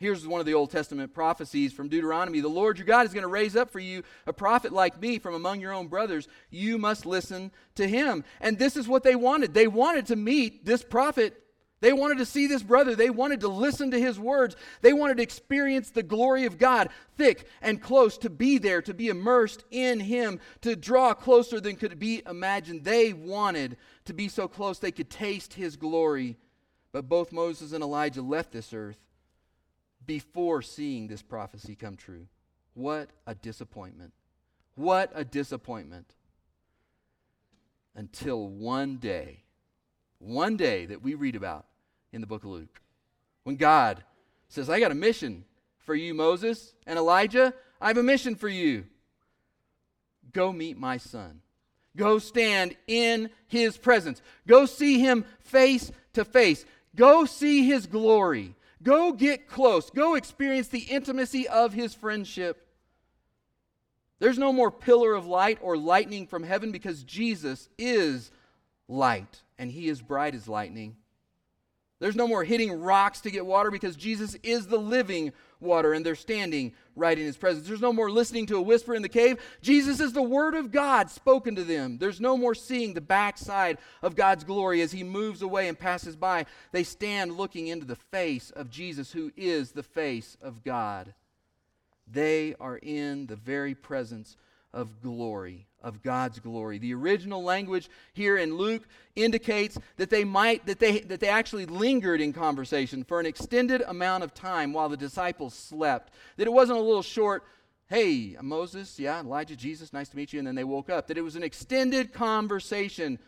Here's 0.00 0.26
one 0.26 0.38
of 0.38 0.46
the 0.46 0.54
Old 0.54 0.70
Testament 0.70 1.12
prophecies 1.12 1.72
from 1.72 1.88
Deuteronomy 1.88 2.40
The 2.40 2.48
Lord 2.48 2.78
your 2.78 2.86
God 2.86 3.04
is 3.04 3.12
going 3.12 3.22
to 3.22 3.28
raise 3.28 3.56
up 3.56 3.70
for 3.70 3.80
you 3.80 4.04
a 4.26 4.32
prophet 4.32 4.72
like 4.72 5.00
me 5.00 5.18
from 5.18 5.34
among 5.34 5.60
your 5.60 5.72
own 5.72 5.88
brothers. 5.88 6.28
You 6.50 6.78
must 6.78 7.04
listen 7.04 7.50
to 7.74 7.88
him. 7.88 8.22
And 8.40 8.58
this 8.58 8.76
is 8.76 8.86
what 8.86 9.02
they 9.02 9.16
wanted. 9.16 9.54
They 9.54 9.66
wanted 9.66 10.06
to 10.06 10.16
meet 10.16 10.64
this 10.64 10.84
prophet. 10.84 11.42
They 11.80 11.92
wanted 11.92 12.18
to 12.18 12.26
see 12.26 12.48
this 12.48 12.62
brother. 12.62 12.96
They 12.96 13.10
wanted 13.10 13.40
to 13.40 13.48
listen 13.48 13.92
to 13.92 14.00
his 14.00 14.18
words. 14.18 14.56
They 14.80 14.92
wanted 14.92 15.18
to 15.18 15.22
experience 15.22 15.90
the 15.90 16.02
glory 16.02 16.44
of 16.44 16.58
God 16.58 16.88
thick 17.16 17.46
and 17.62 17.80
close, 17.80 18.18
to 18.18 18.30
be 18.30 18.58
there, 18.58 18.82
to 18.82 18.94
be 18.94 19.08
immersed 19.08 19.64
in 19.70 20.00
him, 20.00 20.40
to 20.62 20.74
draw 20.74 21.14
closer 21.14 21.60
than 21.60 21.76
could 21.76 21.98
be 21.98 22.22
imagined. 22.26 22.84
They 22.84 23.12
wanted 23.12 23.76
to 24.06 24.12
be 24.12 24.28
so 24.28 24.48
close 24.48 24.78
they 24.78 24.90
could 24.90 25.10
taste 25.10 25.54
his 25.54 25.76
glory. 25.76 26.36
But 26.90 27.08
both 27.08 27.32
Moses 27.32 27.72
and 27.72 27.84
Elijah 27.84 28.22
left 28.22 28.50
this 28.50 28.72
earth 28.72 28.98
before 30.04 30.62
seeing 30.62 31.06
this 31.06 31.22
prophecy 31.22 31.76
come 31.76 31.96
true. 31.96 32.26
What 32.74 33.10
a 33.26 33.34
disappointment. 33.34 34.12
What 34.74 35.12
a 35.14 35.24
disappointment. 35.24 36.14
Until 37.94 38.48
one 38.48 38.96
day, 38.96 39.42
one 40.18 40.56
day 40.56 40.86
that 40.86 41.02
we 41.02 41.14
read 41.14 41.36
about 41.36 41.66
in 42.12 42.20
the 42.20 42.26
book 42.26 42.44
of 42.44 42.50
Luke, 42.50 42.80
when 43.44 43.56
God 43.56 44.02
says, 44.48 44.68
I 44.68 44.80
got 44.80 44.90
a 44.90 44.96
mission 44.96 45.44
for 45.78 45.94
you, 45.94 46.14
Moses 46.14 46.74
and 46.86 46.98
Elijah. 46.98 47.54
I 47.80 47.88
have 47.88 47.96
a 47.96 48.02
mission 48.02 48.34
for 48.34 48.48
you. 48.48 48.84
Go 50.32 50.52
meet 50.52 50.78
my 50.78 50.96
son. 50.96 51.40
Go 51.96 52.18
stand 52.18 52.76
in 52.86 53.30
his 53.46 53.76
presence. 53.76 54.22
Go 54.46 54.66
see 54.66 55.00
him 55.00 55.24
face 55.40 55.90
to 56.12 56.24
face. 56.24 56.64
Go 56.94 57.24
see 57.24 57.66
his 57.66 57.86
glory. 57.86 58.54
Go 58.82 59.12
get 59.12 59.48
close. 59.48 59.90
Go 59.90 60.14
experience 60.14 60.68
the 60.68 60.80
intimacy 60.80 61.48
of 61.48 61.72
his 61.72 61.94
friendship. 61.94 62.66
There's 64.20 64.38
no 64.38 64.52
more 64.52 64.70
pillar 64.70 65.14
of 65.14 65.26
light 65.26 65.58
or 65.60 65.76
lightning 65.76 66.26
from 66.26 66.42
heaven 66.42 66.70
because 66.70 67.02
Jesus 67.02 67.68
is 67.78 68.30
light 68.88 69.42
and 69.58 69.70
he 69.70 69.88
is 69.88 70.00
bright 70.00 70.34
as 70.34 70.48
lightning. 70.48 70.96
There's 72.00 72.16
no 72.16 72.28
more 72.28 72.44
hitting 72.44 72.80
rocks 72.80 73.22
to 73.22 73.30
get 73.30 73.44
water 73.44 73.70
because 73.70 73.96
Jesus 73.96 74.36
is 74.42 74.68
the 74.68 74.78
living 74.78 75.32
water 75.60 75.92
and 75.92 76.06
they're 76.06 76.14
standing 76.14 76.72
right 76.94 77.18
in 77.18 77.24
his 77.24 77.36
presence. 77.36 77.66
There's 77.66 77.80
no 77.80 77.92
more 77.92 78.10
listening 78.10 78.46
to 78.46 78.56
a 78.56 78.62
whisper 78.62 78.94
in 78.94 79.02
the 79.02 79.08
cave. 79.08 79.40
Jesus 79.62 79.98
is 79.98 80.12
the 80.12 80.22
word 80.22 80.54
of 80.54 80.70
God 80.70 81.10
spoken 81.10 81.56
to 81.56 81.64
them. 81.64 81.98
There's 81.98 82.20
no 82.20 82.36
more 82.36 82.54
seeing 82.54 82.94
the 82.94 83.00
backside 83.00 83.78
of 84.00 84.14
God's 84.14 84.44
glory 84.44 84.80
as 84.80 84.92
he 84.92 85.02
moves 85.02 85.42
away 85.42 85.66
and 85.66 85.76
passes 85.76 86.14
by. 86.14 86.46
They 86.70 86.84
stand 86.84 87.36
looking 87.36 87.66
into 87.66 87.86
the 87.86 87.96
face 87.96 88.50
of 88.50 88.70
Jesus, 88.70 89.10
who 89.10 89.32
is 89.36 89.72
the 89.72 89.82
face 89.82 90.36
of 90.40 90.62
God. 90.62 91.14
They 92.06 92.54
are 92.60 92.78
in 92.78 93.26
the 93.26 93.36
very 93.36 93.74
presence 93.74 94.36
of 94.72 95.00
glory 95.00 95.66
of 95.80 96.02
God's 96.02 96.40
glory. 96.40 96.78
The 96.78 96.92
original 96.94 97.42
language 97.42 97.88
here 98.12 98.36
in 98.36 98.56
Luke 98.56 98.82
indicates 99.14 99.78
that 99.96 100.10
they 100.10 100.24
might 100.24 100.66
that 100.66 100.80
they 100.80 101.00
that 101.00 101.20
they 101.20 101.28
actually 101.28 101.66
lingered 101.66 102.20
in 102.20 102.32
conversation 102.32 103.04
for 103.04 103.20
an 103.20 103.26
extended 103.26 103.82
amount 103.82 104.24
of 104.24 104.34
time 104.34 104.72
while 104.72 104.88
the 104.88 104.96
disciples 104.96 105.54
slept. 105.54 106.12
That 106.36 106.48
it 106.48 106.52
wasn't 106.52 106.78
a 106.78 106.82
little 106.82 107.02
short 107.02 107.44
Hey, 107.88 108.36
Moses, 108.42 108.98
yeah, 108.98 109.20
Elijah, 109.20 109.56
Jesus, 109.56 109.94
nice 109.94 110.10
to 110.10 110.16
meet 110.16 110.34
you. 110.34 110.38
And 110.38 110.46
then 110.46 110.54
they 110.54 110.64
woke 110.64 110.90
up. 110.90 111.06
That 111.06 111.16
it 111.16 111.22
was 111.22 111.36
an 111.36 111.42
extended 111.42 112.12
conversation. 112.12 113.18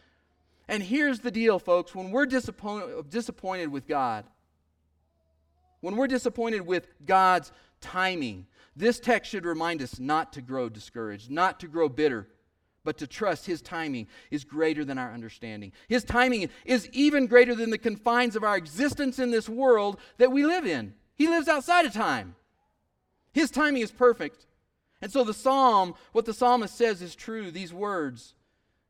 And 0.69 0.83
here's 0.83 1.21
the 1.21 1.31
deal, 1.31 1.59
folks. 1.59 1.95
When 1.95 2.11
we're 2.11 2.27
disappointed, 2.27 3.09
disappointed 3.09 3.73
with 3.73 3.89
God, 3.89 4.27
when 5.81 5.97
we're 5.97 6.09
disappointed 6.09 6.61
with 6.61 6.87
God's 7.07 7.53
timing, 7.81 8.47
this 8.81 8.99
text 8.99 9.31
should 9.31 9.45
remind 9.45 9.83
us 9.83 10.01
not 10.01 10.33
to 10.33 10.43
grow 10.43 10.69
discouraged, 10.69 11.31
not 11.31 11.61
to 11.61 11.69
grow 11.69 11.89
bitter, 11.89 12.29
but 12.83 12.99
to 12.99 13.07
trust 13.07 13.47
His 13.47 13.61
timing 13.61 14.07
is 14.31 14.45
greater 14.45 14.85
than 14.85 14.99
our 14.99 15.13
understanding. 15.13 15.73
His 15.89 16.03
timing 16.03 16.49
is 16.65 16.89
even 16.93 17.27
greater 17.27 17.55
than 17.55 17.71
the 17.71 17.79
confines 17.79 18.37
of 18.37 18.45
our 18.45 18.57
existence 18.57 19.19
in 19.19 19.31
this 19.31 19.49
world 19.49 19.99
that 20.19 20.33
we 20.33 20.45
live 20.45 20.67
in. 20.67 20.95
He 21.15 21.29
lives 21.29 21.49
outside 21.49 21.85
of 21.85 21.93
time. 21.93 22.35
His 23.33 23.51
timing 23.51 23.83
is 23.83 23.93
perfect. 23.93 24.47
And 25.03 25.13
so 25.13 25.25
the 25.25 25.35
psalm, 25.35 25.95
what 26.13 26.25
the 26.25 26.35
psalmist 26.35 26.77
says 26.77 27.03
is 27.03 27.15
true, 27.15 27.51
these 27.51 27.73
words, 27.73 28.35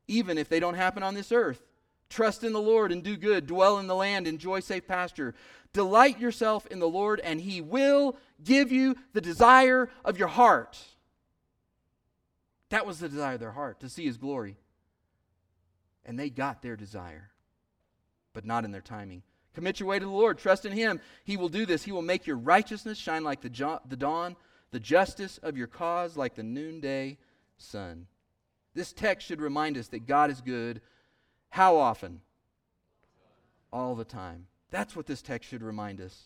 even 0.07 0.37
if 0.37 0.49
they 0.49 0.59
don't 0.59 0.75
happen 0.75 1.03
on 1.03 1.13
this 1.13 1.31
earth. 1.31 1.61
Trust 2.09 2.43
in 2.43 2.51
the 2.51 2.61
Lord 2.61 2.91
and 2.91 3.01
do 3.01 3.15
good, 3.15 3.47
dwell 3.47 3.79
in 3.79 3.87
the 3.87 3.95
land, 3.95 4.27
enjoy 4.27 4.59
safe 4.59 4.85
pasture. 4.85 5.33
Delight 5.73 6.19
yourself 6.19 6.65
in 6.67 6.79
the 6.79 6.87
Lord, 6.87 7.19
and 7.21 7.39
He 7.39 7.61
will 7.61 8.17
give 8.43 8.71
you 8.71 8.95
the 9.13 9.21
desire 9.21 9.89
of 10.03 10.17
your 10.17 10.27
heart. 10.27 10.77
That 12.71 12.85
was 12.85 12.99
the 12.99 13.09
desire 13.09 13.33
of 13.33 13.39
their 13.41 13.51
heart, 13.51 13.81
to 13.81 13.89
see 13.89 14.05
his 14.05 14.17
glory. 14.17 14.57
And 16.05 16.17
they 16.17 16.29
got 16.29 16.61
their 16.61 16.77
desire, 16.77 17.29
but 18.33 18.45
not 18.45 18.63
in 18.63 18.71
their 18.71 18.81
timing. 18.81 19.23
Commit 19.53 19.79
your 19.79 19.89
way 19.89 19.99
to 19.99 20.05
the 20.05 20.11
Lord. 20.11 20.37
Trust 20.37 20.65
in 20.65 20.71
him. 20.71 21.01
He 21.25 21.35
will 21.35 21.49
do 21.49 21.65
this. 21.65 21.83
He 21.83 21.91
will 21.91 22.01
make 22.01 22.25
your 22.25 22.37
righteousness 22.37 22.97
shine 22.97 23.25
like 23.25 23.41
the, 23.41 23.49
jo- 23.49 23.81
the 23.87 23.97
dawn, 23.97 24.37
the 24.71 24.79
justice 24.79 25.37
of 25.39 25.57
your 25.57 25.67
cause 25.67 26.15
like 26.15 26.35
the 26.35 26.43
noonday 26.43 27.17
sun. 27.57 28.07
This 28.73 28.93
text 28.93 29.27
should 29.27 29.41
remind 29.41 29.77
us 29.77 29.89
that 29.89 30.07
God 30.07 30.31
is 30.31 30.39
good. 30.39 30.79
How 31.49 31.75
often? 31.75 32.21
All 33.73 33.95
the 33.95 34.05
time. 34.05 34.47
That's 34.71 34.95
what 34.95 35.05
this 35.05 35.21
text 35.21 35.49
should 35.49 35.61
remind 35.61 36.01
us. 36.01 36.23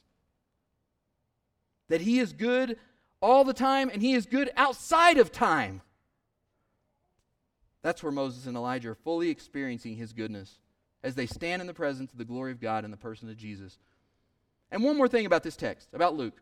That 1.89 2.01
He 2.01 2.19
is 2.19 2.31
good 2.31 2.77
all 3.21 3.43
the 3.43 3.53
time, 3.53 3.89
and 3.89 4.01
He 4.01 4.13
is 4.13 4.25
good 4.25 4.49
outside 4.55 5.17
of 5.17 5.31
time. 5.31 5.81
That's 7.85 8.01
where 8.01 8.11
Moses 8.11 8.47
and 8.47 8.57
Elijah 8.57 8.89
are 8.89 8.95
fully 8.95 9.29
experiencing 9.29 9.95
his 9.95 10.11
goodness 10.11 10.57
as 11.03 11.13
they 11.13 11.27
stand 11.27 11.61
in 11.61 11.67
the 11.67 11.73
presence 11.75 12.11
of 12.11 12.17
the 12.17 12.25
glory 12.25 12.51
of 12.51 12.59
God 12.59 12.83
in 12.83 12.89
the 12.89 12.97
person 12.97 13.29
of 13.29 13.37
Jesus. 13.37 13.77
And 14.71 14.83
one 14.83 14.97
more 14.97 15.07
thing 15.07 15.27
about 15.27 15.43
this 15.43 15.55
text, 15.55 15.89
about 15.93 16.15
Luke, 16.15 16.41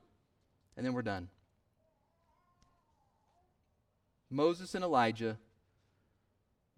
and 0.77 0.85
then 0.85 0.93
we're 0.93 1.01
done. 1.01 1.27
Moses 4.29 4.73
and 4.73 4.85
Elijah 4.85 5.37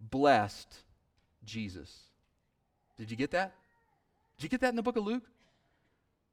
blessed 0.00 0.82
Jesus. 1.44 2.00
Did 2.98 3.08
you 3.08 3.16
get 3.16 3.30
that? 3.30 3.54
Did 4.36 4.44
you 4.44 4.48
get 4.48 4.60
that 4.60 4.70
in 4.70 4.76
the 4.76 4.82
book 4.82 4.96
of 4.96 5.04
Luke? 5.04 5.24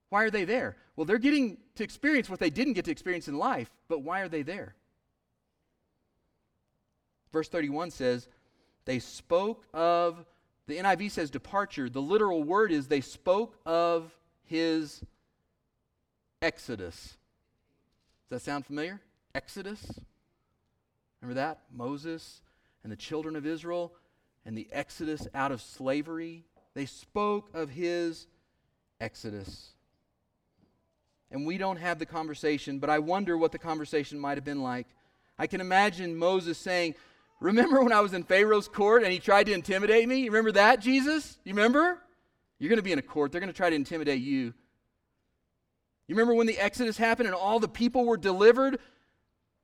Why 0.10 0.24
are 0.24 0.30
they 0.30 0.46
there? 0.46 0.78
Well, 0.96 1.06
they're 1.06 1.18
getting 1.18 1.58
to 1.76 1.84
experience 1.84 2.30
what 2.30 2.40
they 2.40 2.50
didn't 2.50 2.74
get 2.74 2.86
to 2.86 2.92
experience 2.92 3.28
in 3.28 3.38
life, 3.38 3.72
but 3.88 4.04
why 4.04 4.22
are 4.22 4.30
they 4.30 4.44
there? 4.44 4.76
Verse 7.32 7.50
31 7.50 7.90
says, 7.90 8.28
They 8.86 9.00
spoke 9.00 9.66
of, 9.74 10.24
the 10.68 10.78
NIV 10.78 11.12
says 11.12 11.32
departure. 11.32 11.90
The 11.90 12.02
literal 12.02 12.44
word 12.44 12.72
is 12.72 12.88
they 12.88 13.02
spoke 13.02 13.58
of 13.66 14.12
his 14.46 15.02
exodus. 16.42 17.18
Does 18.30 18.42
that 18.42 18.42
sound 18.42 18.66
familiar? 18.66 19.02
Exodus? 19.34 20.00
Remember 21.22 21.40
that? 21.40 21.62
Moses 21.72 22.42
and 22.84 22.92
the 22.92 22.98
children 22.98 23.36
of 23.36 23.48
Israel 23.48 23.94
and 24.46 24.58
the 24.58 24.68
exodus 24.72 25.28
out 25.34 25.52
of 25.52 25.62
slavery. 25.62 26.44
They 26.76 26.86
spoke 26.86 27.50
of 27.54 27.70
his 27.70 28.28
exodus. 29.00 29.70
And 31.32 31.46
we 31.46 31.58
don't 31.58 31.78
have 31.78 32.00
the 32.00 32.06
conversation, 32.06 32.80
but 32.80 32.90
I 32.90 33.00
wonder 33.00 33.38
what 33.38 33.52
the 33.52 33.60
conversation 33.60 34.20
might 34.20 34.38
have 34.38 34.46
been 34.46 34.62
like. 34.62 34.88
I 35.38 35.48
can 35.48 35.62
imagine 35.62 36.16
Moses 36.16 36.58
saying, 36.58 36.96
Remember 37.40 37.84
when 37.84 37.92
I 37.92 38.00
was 38.00 38.14
in 38.14 38.24
Pharaoh's 38.24 38.70
court 38.70 39.04
and 39.04 39.12
he 39.12 39.20
tried 39.20 39.48
to 39.48 39.54
intimidate 39.54 40.08
me? 40.08 40.20
You 40.20 40.32
remember 40.32 40.54
that, 40.54 40.80
Jesus? 40.80 41.38
You 41.44 41.54
remember? 41.54 42.00
You're 42.58 42.70
going 42.70 42.78
to 42.78 42.84
be 42.84 42.94
in 42.94 43.00
a 43.00 43.04
court. 43.04 43.32
They're 43.32 43.42
going 43.42 43.52
to 43.52 43.58
try 43.58 43.70
to 43.70 43.76
intimidate 43.76 44.22
you. 44.22 44.54
You 46.08 46.16
remember 46.16 46.36
when 46.36 46.48
the 46.48 46.58
Exodus 46.58 46.98
happened 46.98 47.28
and 47.28 47.36
all 47.36 47.60
the 47.60 47.68
people 47.68 48.06
were 48.06 48.16
delivered? 48.16 48.80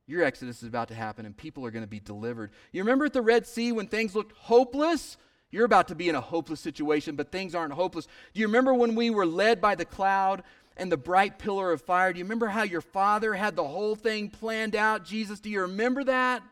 Your 0.06 0.22
Exodus 0.24 0.62
is 0.62 0.68
about 0.68 0.88
to 0.88 0.94
happen 0.94 1.24
and 1.24 1.34
people 1.34 1.64
are 1.64 1.70
going 1.70 1.84
to 1.84 1.88
be 1.88 2.00
delivered. 2.00 2.50
You 2.72 2.82
remember 2.82 3.06
at 3.06 3.14
the 3.14 3.22
Red 3.22 3.46
Sea 3.46 3.72
when 3.72 3.86
things 3.86 4.14
looked 4.14 4.36
hopeless? 4.36 5.16
You're 5.50 5.64
about 5.64 5.88
to 5.88 5.94
be 5.94 6.08
in 6.08 6.14
a 6.14 6.20
hopeless 6.20 6.60
situation, 6.60 7.16
but 7.16 7.32
things 7.32 7.54
aren't 7.54 7.72
hopeless. 7.72 8.06
Do 8.34 8.40
you 8.40 8.46
remember 8.46 8.72
when 8.72 8.94
we 8.94 9.10
were 9.10 9.26
led 9.26 9.60
by 9.60 9.74
the 9.74 9.84
cloud 9.84 10.44
and 10.76 10.90
the 10.90 10.96
bright 10.96 11.38
pillar 11.38 11.72
of 11.72 11.82
fire? 11.82 12.12
Do 12.12 12.18
you 12.18 12.24
remember 12.24 12.46
how 12.46 12.62
your 12.62 12.80
father 12.80 13.34
had 13.34 13.56
the 13.56 13.66
whole 13.66 13.96
thing 13.96 14.30
planned 14.30 14.76
out? 14.76 15.04
Jesus, 15.04 15.40
do 15.40 15.50
you 15.50 15.62
remember 15.62 16.04
that? 16.04 16.42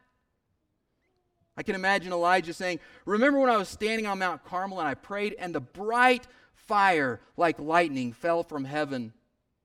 I 1.56 1.62
can 1.62 1.74
imagine 1.74 2.12
Elijah 2.12 2.52
saying, 2.52 2.80
Remember 3.04 3.40
when 3.40 3.50
I 3.50 3.56
was 3.56 3.68
standing 3.68 4.06
on 4.06 4.18
Mount 4.18 4.44
Carmel 4.44 4.80
and 4.80 4.88
I 4.88 4.94
prayed, 4.94 5.34
and 5.38 5.54
the 5.54 5.61
bright 5.61 6.26
fire 6.54 7.20
like 7.37 7.58
lightning 7.58 8.12
fell 8.12 8.42
from 8.42 8.64
heaven, 8.64 9.12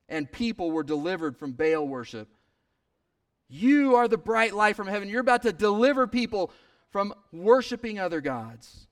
and 0.08 0.30
people 0.30 0.70
were 0.70 0.82
delivered 0.82 1.36
from 1.36 1.52
Baal 1.52 1.86
worship. 1.86 2.28
You 3.48 3.96
are 3.96 4.08
the 4.08 4.16
bright 4.16 4.54
light 4.54 4.76
from 4.76 4.86
heaven. 4.86 5.08
You're 5.08 5.20
about 5.20 5.42
to 5.42 5.52
deliver 5.52 6.06
people 6.06 6.50
from 6.90 7.12
worshiping 7.32 7.98
other 7.98 8.20
gods. 8.20 8.86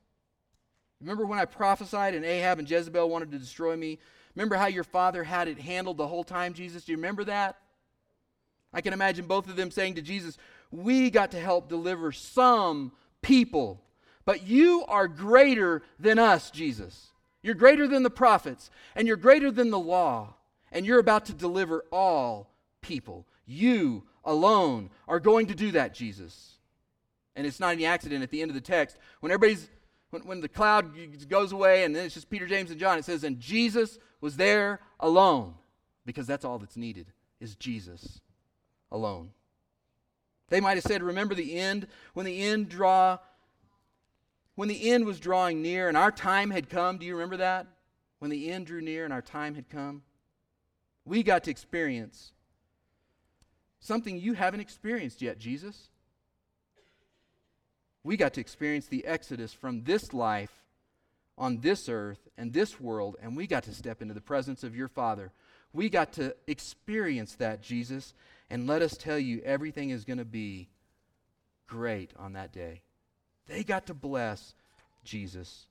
Remember 1.03 1.27
when 1.27 1.39
I 1.39 1.45
prophesied 1.45 2.15
and 2.15 2.25
Ahab 2.25 2.61
and 2.61 2.71
Jezebel 2.71 3.09
wanted 3.11 3.33
to 3.33 3.39
destroy 3.39 3.77
me? 3.77 3.99
Remember 4.35 4.57
how 4.57 4.67
your 4.67 4.85
father 4.85 5.25
had 5.25 5.49
it 5.49 5.59
handled 5.59 5.97
the 5.99 6.07
whole 6.07 6.25
time, 6.25 6.55
Jesus? 6.55 6.85
Do 6.85 6.93
you 6.93 6.99
remember 6.99 7.25
that? 7.25 7.59
I 8.73 8.81
can 8.81 8.93
imagine 8.93 9.27
both 9.27 9.49
of 9.49 9.57
them 9.57 9.71
saying 9.71 9.97
to 9.97 10.03
Jesus, 10.03 10.39
We 10.71 11.11
got 11.11 11.33
to 11.33 11.41
help 11.41 11.69
deliver 11.69 12.13
some 12.13 12.93
people, 13.21 13.83
but 14.25 14.47
you 14.47 14.85
are 14.89 15.09
greater 15.09 15.83
than 15.99 16.19
us, 16.19 16.51
Jesus. 16.51 17.09
You're 17.43 17.55
greater 17.55 17.89
than 17.89 18.05
the 18.05 18.11
prophets, 18.11 18.71
and 18.95 19.07
you're 19.07 19.17
greater 19.17 19.51
than 19.51 19.71
the 19.71 19.79
law, 19.79 20.35
and 20.71 20.87
you're 20.87 21.01
about 21.01 21.27
to 21.27 21.35
deliver 21.35 21.85
all 21.91 22.55
people. 22.81 23.27
You 23.45 24.05
alone 24.25 24.91
are 25.09 25.21
going 25.21 25.49
to 25.49 25.55
do 25.55 25.73
that, 25.73 25.93
Jesus. 25.93 26.55
And 27.35 27.47
it's 27.47 27.61
not 27.61 27.73
any 27.73 27.85
accident 27.85 28.23
at 28.23 28.31
the 28.31 28.41
end 28.41 28.51
of 28.51 28.55
the 28.55 28.61
text. 28.61 28.97
When 29.21 29.33
everybody's, 29.33 29.69
when, 30.13 30.23
when 30.23 30.41
the 30.41 30.49
cloud 30.49 30.93
goes 31.29 31.53
away 31.53 31.85
and 31.85 31.97
then 31.97 32.05
it's 32.05 32.15
just 32.15 32.29
Peter, 32.29 32.47
James, 32.47 32.71
and 32.71 32.79
John, 32.79 32.99
it 32.99 33.05
says, 33.05 33.25
and 33.25 33.41
Jesus 33.41 33.99
was 34.21 34.37
there 34.37 34.81
alone. 35.01 35.55
Because 36.05 36.27
that's 36.27 36.45
all 36.45 36.59
that's 36.59 36.77
needed 36.77 37.07
is 37.41 37.57
Jesus 37.57 38.21
alone. 38.91 39.31
They 40.49 40.61
might 40.61 40.77
have 40.77 40.85
said, 40.85 41.03
remember 41.03 41.35
the 41.35 41.57
end? 41.57 41.87
When 42.13 42.27
the 42.27 42.43
end 42.43 42.69
draw, 42.69 43.19
when 44.55 44.69
the 44.69 44.91
end 44.91 45.07
was 45.07 45.19
drawing 45.19 45.63
near 45.63 45.89
and 45.89 45.97
our 45.97 46.13
time 46.13 46.51
had 46.51 46.69
come, 46.69 46.99
do 46.99 47.07
you 47.07 47.15
remember 47.15 47.39
that? 47.39 47.67
When 48.19 48.31
the 48.31 48.51
end 48.51 48.67
drew 48.67 48.83
near 48.83 49.05
and 49.05 49.15
our 49.15 49.23
time 49.23 49.55
had 49.55 49.71
come? 49.71 50.03
We 51.07 51.23
got 51.23 51.45
to 51.45 51.51
experience 51.51 52.33
something 53.81 54.19
you 54.19 54.35
haven't 54.35 54.61
experienced 54.61 55.23
yet, 55.23 55.39
Jesus. 55.39 55.89
We 58.05 58.17
got 58.17 58.35
to 58.35 58.41
experience 58.41 58.87
the 58.87 59.05
exodus 59.05 59.53
from 59.53 59.85
this 59.85 60.13
life 60.13 60.51
on 61.39 61.61
this 61.61 61.89
earth 61.89 62.29
and 62.37 62.53
this 62.53 62.81
world, 62.81 63.17
and 63.23 63.37
we 63.37 63.47
got 63.47 63.65
to 63.65 63.75
step 63.75 64.03
into 64.03 64.15
the 64.15 64.21
presence 64.21 64.65
of 64.65 64.77
your 64.77 64.89
Father. 64.89 65.33
We 65.73 65.89
got 65.89 66.13
to 66.15 66.35
experience 66.47 67.37
that, 67.37 67.63
Jesus, 67.63 68.15
and 68.51 68.67
let 68.67 68.83
us 68.83 68.97
tell 68.97 69.19
you, 69.19 69.41
everything 69.45 69.91
is 69.91 70.05
going 70.05 70.19
to 70.19 70.25
be 70.25 70.69
great 71.67 72.13
on 72.19 72.35
that 72.35 72.53
day. 72.53 72.83
They 73.47 73.65
got 73.65 73.87
to 73.87 73.95
bless 73.95 74.55
Jesus. 75.05 75.67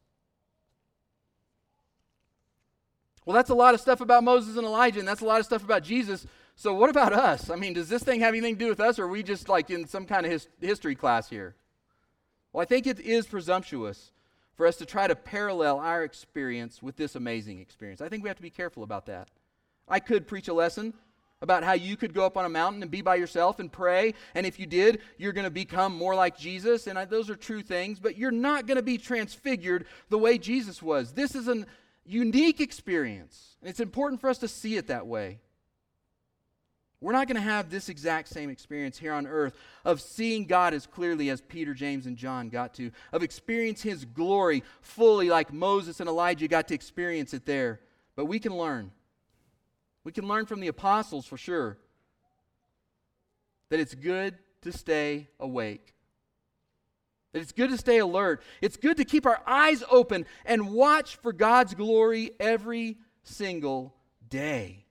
Well, 3.26 3.36
that's 3.36 3.52
a 3.52 3.56
lot 3.56 3.76
of 3.76 3.82
stuff 3.82 4.02
about 4.02 4.24
Moses 4.24 4.58
and 4.58 4.66
Elijah, 4.66 5.00
and 5.00 5.08
that's 5.08 5.22
a 5.22 5.26
lot 5.26 5.40
of 5.40 5.46
stuff 5.46 5.64
about 5.64 5.84
Jesus. 5.84 6.26
So, 6.56 6.74
what 6.74 6.90
about 6.90 7.14
us? 7.14 7.50
I 7.50 7.56
mean, 7.56 7.74
does 7.74 7.88
this 7.88 8.04
thing 8.04 8.22
have 8.22 8.34
anything 8.34 8.56
to 8.56 8.60
do 8.60 8.70
with 8.70 8.80
us, 8.80 8.98
or 8.98 9.06
are 9.06 9.08
we 9.08 9.22
just 9.22 9.48
like 9.48 9.70
in 9.70 9.88
some 9.88 10.06
kind 10.06 10.26
of 10.26 10.32
his, 10.32 10.48
history 10.60 10.96
class 10.96 11.30
here? 11.30 11.56
Well, 12.54 12.62
I 12.62 12.66
think 12.66 12.88
it 12.88 13.00
is 13.00 13.28
presumptuous 13.28 14.12
for 14.56 14.68
us 14.68 14.76
to 14.78 14.86
try 14.86 15.08
to 15.08 15.16
parallel 15.16 15.80
our 15.80 16.04
experience 16.04 16.82
with 16.82 16.98
this 16.98 17.16
amazing 17.16 17.60
experience. 17.60 18.02
I 18.02 18.10
think 18.10 18.24
we 18.24 18.30
have 18.30 18.38
to 18.38 18.44
be 18.44 18.50
careful 18.50 18.84
about 18.84 19.06
that. 19.08 19.30
I 19.88 20.00
could 20.00 20.28
preach 20.28 20.48
a 20.48 20.54
lesson 20.54 20.94
about 21.42 21.64
how 21.64 21.74
you 21.74 21.98
could 21.98 22.14
go 22.14 22.26
up 22.26 22.38
on 22.38 22.46
a 22.46 22.50
mountain 22.50 22.82
and 22.82 22.92
be 22.92 23.02
by 23.02 23.16
yourself 23.16 23.60
and 23.60 23.72
pray. 23.72 24.14
And 24.36 24.46
if 24.46 24.60
you 24.60 24.68
did, 24.68 25.02
you're 25.18 25.34
going 25.34 25.46
to 25.46 25.50
become 25.50 25.96
more 25.96 26.14
like 26.14 26.38
Jesus. 26.38 26.86
And 26.88 27.00
I, 27.00 27.06
those 27.06 27.30
are 27.30 27.36
true 27.36 27.64
things, 27.64 28.00
but 28.00 28.18
you're 28.18 28.32
not 28.32 28.68
going 28.68 28.76
to 28.76 28.84
be 28.84 28.98
transfigured 28.98 29.86
the 30.10 30.20
way 30.20 30.38
Jesus 30.38 30.84
was. 30.84 31.14
This 31.14 31.34
is 31.34 31.48
a 31.48 31.66
unique 32.06 32.60
experience. 32.60 33.56
And 33.62 33.70
it's 33.70 33.80
important 33.80 34.22
for 34.22 34.30
us 34.30 34.38
to 34.40 34.48
see 34.48 34.78
it 34.78 34.88
that 34.88 35.08
way. 35.08 35.40
We're 37.02 37.14
not 37.14 37.28
going 37.28 37.36
to 37.36 37.42
have 37.42 37.72
this 37.72 37.90
exact 37.90 38.28
same 38.28 38.52
experience 38.52 38.96
here 38.96 39.14
on 39.14 39.26
earth 39.26 39.56
of 39.84 40.00
seeing 40.00 40.46
God 40.46 40.76
as 40.76 40.86
clearly 40.86 41.32
as 41.32 41.42
Peter, 41.42 41.74
James, 41.74 42.06
and 42.06 42.16
John 42.16 42.50
got 42.50 42.76
to, 42.76 42.92
of 43.12 43.24
experiencing 43.24 43.90
His 43.90 44.06
glory 44.06 44.64
fully 44.82 45.30
like 45.30 45.52
Moses 45.52 46.00
and 46.00 46.08
Elijah 46.08 46.48
got 46.48 46.68
to 46.68 46.76
experience 46.76 47.34
it 47.34 47.48
there. 47.48 47.80
But 48.16 48.26
we 48.26 48.40
can 48.40 48.56
learn. 48.56 48.92
We 50.04 50.12
can 50.12 50.28
learn 50.28 50.46
from 50.46 50.60
the 50.60 50.68
apostles 50.68 51.26
for 51.26 51.38
sure 51.38 51.80
that 53.70 53.80
it's 53.80 53.96
good 53.96 54.38
to 54.62 54.72
stay 54.72 55.28
awake. 55.40 55.96
That 57.34 57.42
it's 57.42 57.52
good 57.52 57.72
to 57.72 57.78
stay 57.78 57.98
alert. 57.98 58.44
It's 58.62 58.78
good 58.78 58.98
to 58.98 59.06
keep 59.06 59.26
our 59.26 59.42
eyes 59.48 59.84
open 59.90 60.26
and 60.46 60.72
watch 60.72 61.16
for 61.16 61.34
God's 61.34 61.74
glory 61.74 62.32
every 62.40 62.98
single 63.24 63.96
day. 64.30 64.86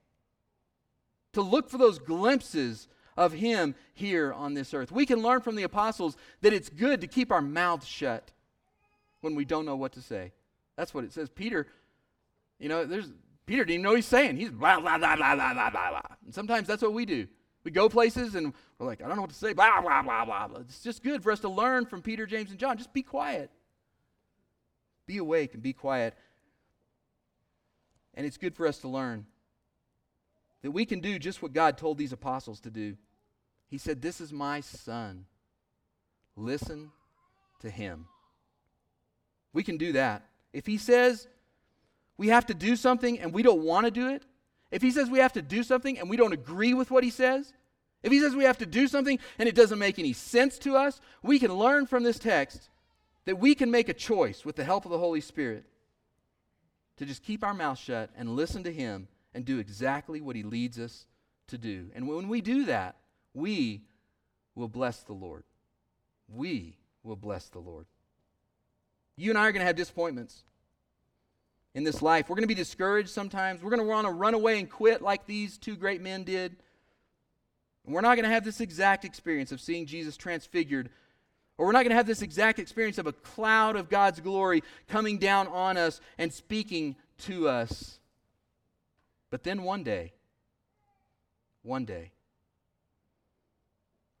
To 1.33 1.41
look 1.41 1.69
for 1.69 1.77
those 1.77 1.99
glimpses 1.99 2.87
of 3.17 3.33
Him 3.33 3.75
here 3.93 4.33
on 4.33 4.53
this 4.53 4.73
earth. 4.73 4.91
We 4.91 5.05
can 5.05 5.21
learn 5.21 5.41
from 5.41 5.55
the 5.55 5.63
apostles 5.63 6.17
that 6.41 6.53
it's 6.53 6.69
good 6.69 7.01
to 7.01 7.07
keep 7.07 7.31
our 7.31 7.41
mouths 7.41 7.87
shut 7.87 8.31
when 9.21 9.35
we 9.35 9.45
don't 9.45 9.65
know 9.65 9.75
what 9.75 9.93
to 9.93 10.01
say. 10.01 10.33
That's 10.75 10.93
what 10.93 11.03
it 11.03 11.13
says. 11.13 11.29
Peter, 11.29 11.67
you 12.59 12.69
know, 12.69 12.85
there's 12.85 13.09
Peter 13.45 13.63
didn't 13.63 13.81
even 13.81 13.83
know 13.83 13.95
he's 13.95 14.05
saying. 14.05 14.37
He's 14.37 14.49
blah, 14.49 14.79
blah, 14.79 14.97
blah, 14.97 15.15
blah, 15.15 15.35
blah, 15.35 15.53
blah, 15.53 15.69
blah, 15.69 15.89
blah. 15.89 16.01
And 16.25 16.33
sometimes 16.33 16.67
that's 16.67 16.81
what 16.81 16.93
we 16.93 17.05
do. 17.05 17.27
We 17.63 17.71
go 17.71 17.89
places 17.89 18.35
and 18.35 18.53
we're 18.79 18.87
like, 18.87 19.03
I 19.03 19.07
don't 19.07 19.15
know 19.15 19.21
what 19.21 19.31
to 19.31 19.35
say, 19.35 19.53
blah, 19.53 19.81
blah, 19.81 20.01
blah, 20.01 20.25
blah, 20.25 20.47
blah. 20.47 20.59
It's 20.61 20.81
just 20.81 21.03
good 21.03 21.21
for 21.21 21.31
us 21.31 21.41
to 21.41 21.49
learn 21.49 21.85
from 21.85 22.01
Peter, 22.01 22.25
James, 22.25 22.49
and 22.49 22.59
John. 22.59 22.77
Just 22.77 22.93
be 22.93 23.03
quiet. 23.03 23.51
Be 25.05 25.17
awake 25.17 25.53
and 25.53 25.61
be 25.61 25.73
quiet. 25.73 26.15
And 28.13 28.25
it's 28.25 28.37
good 28.37 28.55
for 28.55 28.65
us 28.67 28.79
to 28.79 28.87
learn 28.87 29.25
that 30.61 30.71
we 30.71 30.85
can 30.85 30.99
do 30.99 31.17
just 31.19 31.41
what 31.41 31.53
God 31.53 31.77
told 31.77 31.97
these 31.97 32.13
apostles 32.13 32.59
to 32.61 32.69
do. 32.69 32.97
He 33.67 33.77
said, 33.77 34.01
This 34.01 34.21
is 34.21 34.31
my 34.31 34.61
son. 34.61 35.25
Listen 36.35 36.91
to 37.61 37.69
him. 37.69 38.07
We 39.53 39.63
can 39.63 39.77
do 39.77 39.93
that. 39.93 40.25
If 40.53 40.65
he 40.65 40.77
says, 40.77 41.27
we 42.17 42.27
have 42.27 42.45
to 42.47 42.53
do 42.53 42.75
something 42.75 43.19
and 43.19 43.33
we 43.33 43.41
don't 43.41 43.63
want 43.63 43.85
to 43.85 43.91
do 43.91 44.09
it, 44.09 44.23
if 44.69 44.81
he 44.81 44.91
says 44.91 45.09
we 45.09 45.19
have 45.19 45.33
to 45.33 45.41
do 45.41 45.63
something 45.63 45.99
and 45.99 46.09
we 46.09 46.17
don't 46.17 46.33
agree 46.33 46.73
with 46.73 46.91
what 46.91 47.03
he 47.03 47.09
says, 47.09 47.53
if 48.03 48.11
he 48.11 48.19
says 48.19 48.35
we 48.35 48.45
have 48.45 48.57
to 48.59 48.65
do 48.65 48.87
something 48.87 49.19
and 49.37 49.49
it 49.49 49.55
doesn't 49.55 49.79
make 49.79 49.99
any 49.99 50.13
sense 50.13 50.57
to 50.59 50.75
us, 50.75 51.01
we 51.23 51.39
can 51.39 51.53
learn 51.53 51.85
from 51.85 52.03
this 52.03 52.19
text 52.19 52.69
that 53.25 53.39
we 53.39 53.55
can 53.55 53.69
make 53.69 53.89
a 53.89 53.93
choice 53.93 54.45
with 54.45 54.55
the 54.55 54.63
help 54.63 54.85
of 54.85 54.91
the 54.91 54.97
Holy 54.97 55.21
Spirit 55.21 55.65
to 56.97 57.05
just 57.05 57.23
keep 57.23 57.43
our 57.43 57.53
mouth 57.53 57.77
shut 57.77 58.09
and 58.15 58.35
listen 58.35 58.63
to 58.63 58.71
him 58.71 59.07
and 59.33 59.45
do 59.45 59.59
exactly 59.59 60.21
what 60.21 60.35
he 60.35 60.43
leads 60.43 60.79
us 60.79 61.05
to 61.47 61.57
do. 61.57 61.89
And 61.95 62.07
when 62.07 62.27
we 62.27 62.41
do 62.41 62.65
that, 62.65 62.95
we 63.33 63.83
will 64.55 64.67
bless 64.67 65.01
the 65.03 65.13
Lord. 65.13 65.43
We 66.27 66.77
will 67.03 67.15
bless 67.15 67.49
the 67.49 67.59
Lord. 67.59 67.85
You 69.15 69.31
and 69.31 69.37
I 69.37 69.47
are 69.47 69.51
going 69.51 69.61
to 69.61 69.67
have 69.67 69.75
disappointments 69.75 70.43
in 71.73 71.83
this 71.83 72.01
life. 72.01 72.29
We're 72.29 72.35
going 72.35 72.43
to 72.43 72.47
be 72.47 72.55
discouraged 72.55 73.09
sometimes. 73.09 73.61
We're 73.61 73.69
going 73.69 73.81
to 73.81 73.87
want 73.87 74.07
to 74.07 74.13
run 74.13 74.33
away 74.33 74.59
and 74.59 74.69
quit 74.69 75.01
like 75.01 75.25
these 75.25 75.57
two 75.57 75.75
great 75.75 76.01
men 76.01 76.23
did. 76.23 76.55
And 77.85 77.95
we're 77.95 78.01
not 78.01 78.15
going 78.15 78.23
to 78.23 78.33
have 78.33 78.43
this 78.43 78.61
exact 78.61 79.05
experience 79.05 79.51
of 79.51 79.61
seeing 79.61 79.85
Jesus 79.85 80.17
transfigured, 80.17 80.89
or 81.57 81.65
we're 81.65 81.71
not 81.71 81.83
going 81.83 81.91
to 81.91 81.95
have 81.95 82.07
this 82.07 82.21
exact 82.21 82.59
experience 82.59 82.97
of 82.97 83.07
a 83.07 83.13
cloud 83.13 83.75
of 83.75 83.89
God's 83.89 84.19
glory 84.19 84.63
coming 84.87 85.17
down 85.17 85.47
on 85.47 85.77
us 85.77 86.01
and 86.17 86.31
speaking 86.31 86.95
to 87.19 87.47
us. 87.47 87.99
But 89.31 89.43
then 89.43 89.63
one 89.63 89.83
day, 89.83 90.13
one 91.63 91.85
day, 91.85 92.11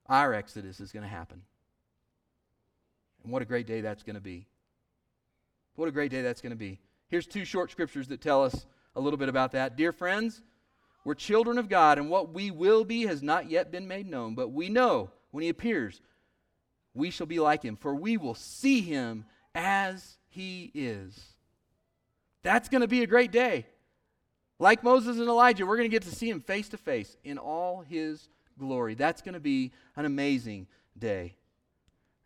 our 0.07 0.33
exodus 0.33 0.79
is 0.79 0.91
going 0.91 1.03
to 1.03 1.09
happen. 1.09 1.43
And 3.23 3.31
what 3.31 3.41
a 3.41 3.45
great 3.45 3.67
day 3.67 3.81
that's 3.81 4.03
going 4.03 4.15
to 4.15 4.21
be. 4.21 4.47
What 5.75 5.87
a 5.87 5.91
great 5.91 6.11
day 6.11 6.21
that's 6.21 6.41
going 6.41 6.51
to 6.51 6.57
be. 6.57 6.79
Here's 7.07 7.27
two 7.27 7.45
short 7.45 7.71
scriptures 7.71 8.07
that 8.07 8.21
tell 8.21 8.43
us 8.43 8.65
a 8.95 9.01
little 9.01 9.17
bit 9.17 9.29
about 9.29 9.51
that. 9.51 9.75
Dear 9.75 9.91
friends, 9.91 10.41
we're 11.03 11.13
children 11.13 11.57
of 11.57 11.69
God, 11.69 11.97
and 11.97 12.09
what 12.09 12.33
we 12.33 12.51
will 12.51 12.83
be 12.83 13.05
has 13.05 13.21
not 13.21 13.49
yet 13.49 13.71
been 13.71 13.87
made 13.87 14.07
known, 14.07 14.33
but 14.33 14.49
we 14.49 14.69
know 14.69 15.11
when 15.31 15.43
He 15.43 15.49
appears, 15.49 15.99
we 16.93 17.09
shall 17.09 17.27
be 17.27 17.39
like 17.39 17.63
Him, 17.63 17.75
for 17.75 17.93
we 17.95 18.17
will 18.17 18.35
see 18.35 18.81
Him 18.81 19.25
as 19.53 20.17
He 20.29 20.71
is. 20.73 21.19
That's 22.43 22.69
going 22.69 22.81
to 22.81 22.87
be 22.87 23.03
a 23.03 23.07
great 23.07 23.31
day. 23.31 23.65
Like 24.61 24.83
Moses 24.83 25.17
and 25.17 25.27
Elijah, 25.27 25.65
we're 25.65 25.75
going 25.75 25.89
to 25.89 25.91
get 25.91 26.03
to 26.03 26.15
see 26.15 26.29
Him 26.29 26.39
face 26.39 26.69
to 26.69 26.77
face 26.77 27.17
in 27.23 27.39
all 27.39 27.81
His 27.81 28.29
glory. 28.59 28.93
That's 28.93 29.23
going 29.23 29.33
to 29.33 29.39
be 29.39 29.71
an 29.95 30.05
amazing 30.05 30.67
day. 30.95 31.33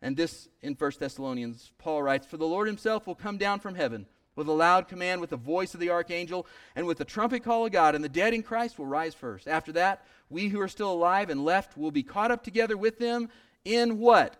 And 0.02 0.18
this 0.18 0.46
in 0.60 0.74
1 0.74 0.92
Thessalonians, 1.00 1.72
Paul 1.78 2.02
writes, 2.02 2.26
For 2.26 2.36
the 2.36 2.44
Lord 2.44 2.66
Himself 2.66 3.06
will 3.06 3.14
come 3.14 3.38
down 3.38 3.58
from 3.58 3.74
heaven 3.74 4.04
with 4.34 4.48
a 4.48 4.52
loud 4.52 4.86
command, 4.86 5.22
with 5.22 5.30
the 5.30 5.38
voice 5.38 5.72
of 5.72 5.80
the 5.80 5.88
archangel, 5.88 6.46
and 6.76 6.86
with 6.86 6.98
the 6.98 7.06
trumpet 7.06 7.42
call 7.42 7.64
of 7.64 7.72
God, 7.72 7.94
and 7.94 8.04
the 8.04 8.08
dead 8.10 8.34
in 8.34 8.42
Christ 8.42 8.78
will 8.78 8.84
rise 8.84 9.14
first. 9.14 9.48
After 9.48 9.72
that, 9.72 10.04
we 10.28 10.48
who 10.48 10.60
are 10.60 10.68
still 10.68 10.92
alive 10.92 11.30
and 11.30 11.42
left 11.42 11.78
will 11.78 11.90
be 11.90 12.02
caught 12.02 12.30
up 12.30 12.44
together 12.44 12.76
with 12.76 12.98
them 12.98 13.30
in 13.64 13.98
what? 13.98 14.36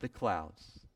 The 0.00 0.08
clouds. 0.08 0.87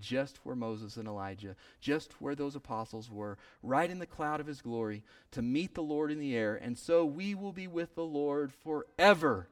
Just 0.00 0.40
where 0.44 0.56
Moses 0.56 0.96
and 0.96 1.06
Elijah, 1.06 1.54
just 1.80 2.20
where 2.20 2.34
those 2.34 2.56
apostles 2.56 3.10
were, 3.10 3.38
right 3.62 3.88
in 3.88 4.00
the 4.00 4.06
cloud 4.06 4.40
of 4.40 4.46
his 4.46 4.60
glory, 4.60 5.04
to 5.30 5.40
meet 5.40 5.74
the 5.74 5.82
Lord 5.82 6.10
in 6.10 6.18
the 6.18 6.36
air. 6.36 6.56
And 6.56 6.76
so 6.76 7.04
we 7.04 7.34
will 7.34 7.52
be 7.52 7.68
with 7.68 7.94
the 7.94 8.04
Lord 8.04 8.52
forever. 8.52 9.48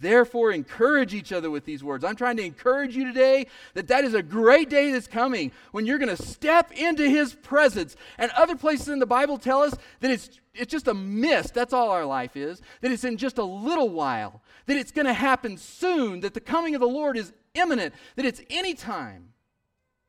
Therefore, 0.00 0.50
encourage 0.50 1.14
each 1.14 1.32
other 1.32 1.50
with 1.50 1.64
these 1.64 1.82
words. 1.82 2.04
I'm 2.04 2.16
trying 2.16 2.36
to 2.38 2.44
encourage 2.44 2.96
you 2.96 3.06
today 3.06 3.46
that 3.74 3.88
that 3.88 4.04
is 4.04 4.14
a 4.14 4.22
great 4.22 4.68
day 4.68 4.90
that's 4.90 5.06
coming 5.06 5.52
when 5.70 5.86
you're 5.86 5.98
going 5.98 6.14
to 6.14 6.22
step 6.22 6.72
into 6.72 7.08
His 7.08 7.34
presence. 7.34 7.96
And 8.18 8.30
other 8.32 8.56
places 8.56 8.88
in 8.88 8.98
the 8.98 9.06
Bible 9.06 9.38
tell 9.38 9.62
us 9.62 9.74
that 10.00 10.10
it's, 10.10 10.40
it's 10.54 10.70
just 10.70 10.88
a 10.88 10.94
mist. 10.94 11.54
That's 11.54 11.72
all 11.72 11.90
our 11.90 12.04
life 12.04 12.36
is. 12.36 12.60
That 12.80 12.90
it's 12.90 13.04
in 13.04 13.16
just 13.16 13.38
a 13.38 13.44
little 13.44 13.88
while. 13.88 14.42
That 14.66 14.76
it's 14.76 14.92
going 14.92 15.06
to 15.06 15.14
happen 15.14 15.56
soon. 15.56 16.20
That 16.20 16.34
the 16.34 16.40
coming 16.40 16.74
of 16.74 16.80
the 16.80 16.88
Lord 16.88 17.16
is 17.16 17.32
imminent. 17.56 17.94
That 18.16 18.24
it's 18.24 18.40
any 18.50 18.74
time. 18.74 19.32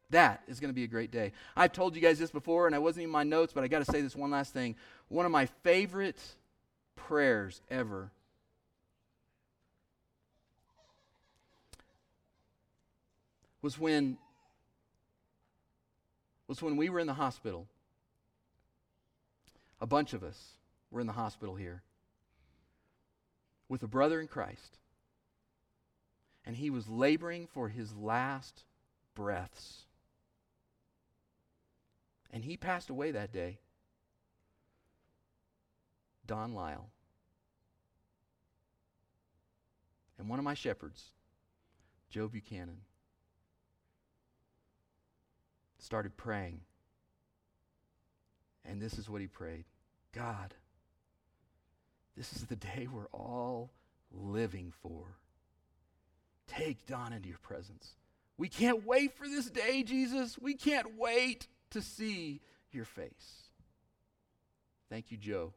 That 0.10 0.42
is 0.48 0.60
going 0.60 0.70
to 0.70 0.76
be 0.76 0.84
a 0.84 0.88
great 0.88 1.12
day. 1.12 1.34
I've 1.56 1.74
told 1.74 1.96
you 1.96 2.02
guys 2.02 2.18
this 2.18 2.32
before, 2.32 2.66
and 2.66 2.76
I 2.76 2.80
wasn't 2.80 3.06
in 3.06 3.10
my 3.10 3.24
notes, 3.24 3.52
but 3.54 3.64
I 3.64 3.68
got 3.68 3.86
to 3.86 3.92
say 3.92 4.02
this 4.02 4.16
one 4.16 4.32
last 4.32 4.54
thing. 4.54 4.76
One 5.10 5.26
of 5.26 5.32
my 5.32 5.48
favorite 5.64 6.20
prayers 6.96 7.62
ever 7.70 8.12
was 13.62 13.78
when 13.78 14.18
was 16.48 16.62
when 16.62 16.78
we 16.78 16.90
were 16.90 17.00
in 17.00 17.08
the 17.08 17.14
hospital. 17.14 17.68
A 19.82 19.86
bunch 19.86 20.14
of 20.14 20.24
us 20.24 20.54
were 20.90 21.02
in 21.02 21.08
the 21.08 21.14
hospital 21.14 21.56
here 21.56 21.84
with 23.68 23.84
a 23.84 23.88
brother 23.88 24.22
in 24.22 24.28
Christ. 24.28 24.78
And 26.48 26.56
he 26.56 26.70
was 26.70 26.88
laboring 26.88 27.46
for 27.46 27.68
his 27.68 27.94
last 27.94 28.64
breaths. 29.14 29.84
And 32.32 32.46
he 32.46 32.56
passed 32.56 32.90
away 32.90 33.12
that 33.12 33.34
day. 33.34 33.60
Don 36.26 36.54
Lyle. 36.54 36.90
And 40.18 40.30
one 40.30 40.40
of 40.40 40.46
my 40.46 40.54
shepherds, 40.54 41.12
Joe 42.10 42.30
Buchanan 42.30 42.80
started 45.80 46.16
praying. 46.16 46.62
And 48.64 48.82
this 48.82 48.98
is 48.98 49.10
what 49.10 49.20
he 49.20 49.28
prayed 49.28 49.66
God, 50.14 50.54
this 52.16 52.32
is 52.34 52.46
the 52.46 52.56
day 52.56 52.88
we're 52.90 53.08
all 53.08 53.72
living 54.14 54.72
for. 54.82 55.18
Take 56.48 56.86
Don 56.86 57.14
into 57.14 57.30
your 57.30 57.40
presence. 57.40 57.96
We 58.38 58.50
can't 58.50 58.86
wait 58.86 59.18
for 59.18 59.28
this 59.28 59.50
day, 59.50 59.84
Jesus. 59.84 60.38
We 60.40 60.54
can't 60.54 60.98
wait 60.98 61.48
to 61.72 61.82
see 61.82 62.42
your 62.72 62.86
face. 62.86 63.50
Thank 64.90 65.12
you, 65.12 65.18
Joe. 65.18 65.54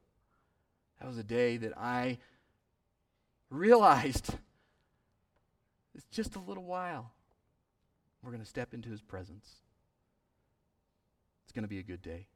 That 1.01 1.09
was 1.09 1.19
a 1.19 1.23
day 1.23 1.57
that 1.59 1.77
I 1.79 2.19
realized 3.51 4.35
it's 5.95 6.07
just 6.11 6.37
a 6.37 6.41
little 6.41 6.65
while. 6.65 7.13
We're 8.23 8.33
going 8.33 8.43
to 8.43 8.49
step 8.49 8.75
into 8.75 8.91
his 8.91 9.01
presence. 9.01 9.49
It's 11.45 11.53
going 11.53 11.65
to 11.65 11.69
be 11.69 11.79
a 11.79 11.83
good 11.83 12.03
day. 12.03 12.27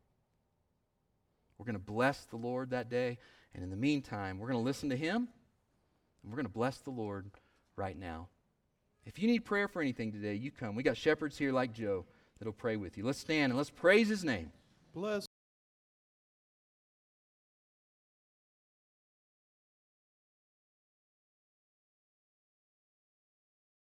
We're 1.58 1.66
going 1.66 1.74
to 1.74 1.78
bless 1.78 2.24
the 2.24 2.36
Lord 2.36 2.70
that 2.70 2.88
day. 2.88 3.18
And 3.54 3.62
in 3.62 3.70
the 3.70 3.76
meantime, 3.76 4.38
we're 4.38 4.48
going 4.48 4.58
to 4.58 4.64
listen 4.64 4.90
to 4.90 4.96
Him 4.96 5.28
and 6.22 6.32
we're 6.32 6.36
going 6.36 6.46
to 6.46 6.52
bless 6.52 6.78
the 6.78 6.90
Lord 6.90 7.30
right 7.76 7.96
now. 7.96 8.28
If 9.06 9.18
you 9.18 9.26
need 9.26 9.44
prayer 9.44 9.68
for 9.68 9.82
anything 9.82 10.12
today, 10.12 10.34
you 10.34 10.50
come. 10.50 10.74
We 10.74 10.82
got 10.82 10.96
shepherds 10.96 11.36
here 11.36 11.52
like 11.52 11.72
Joe 11.72 12.04
that'll 12.38 12.52
pray 12.52 12.76
with 12.76 12.96
you. 12.96 13.04
Let's 13.04 13.18
stand 13.18 13.52
and 13.52 13.56
let's 13.56 13.70
praise 13.70 14.08
His 14.08 14.24
name. 14.24 14.50
Bless 14.94 15.26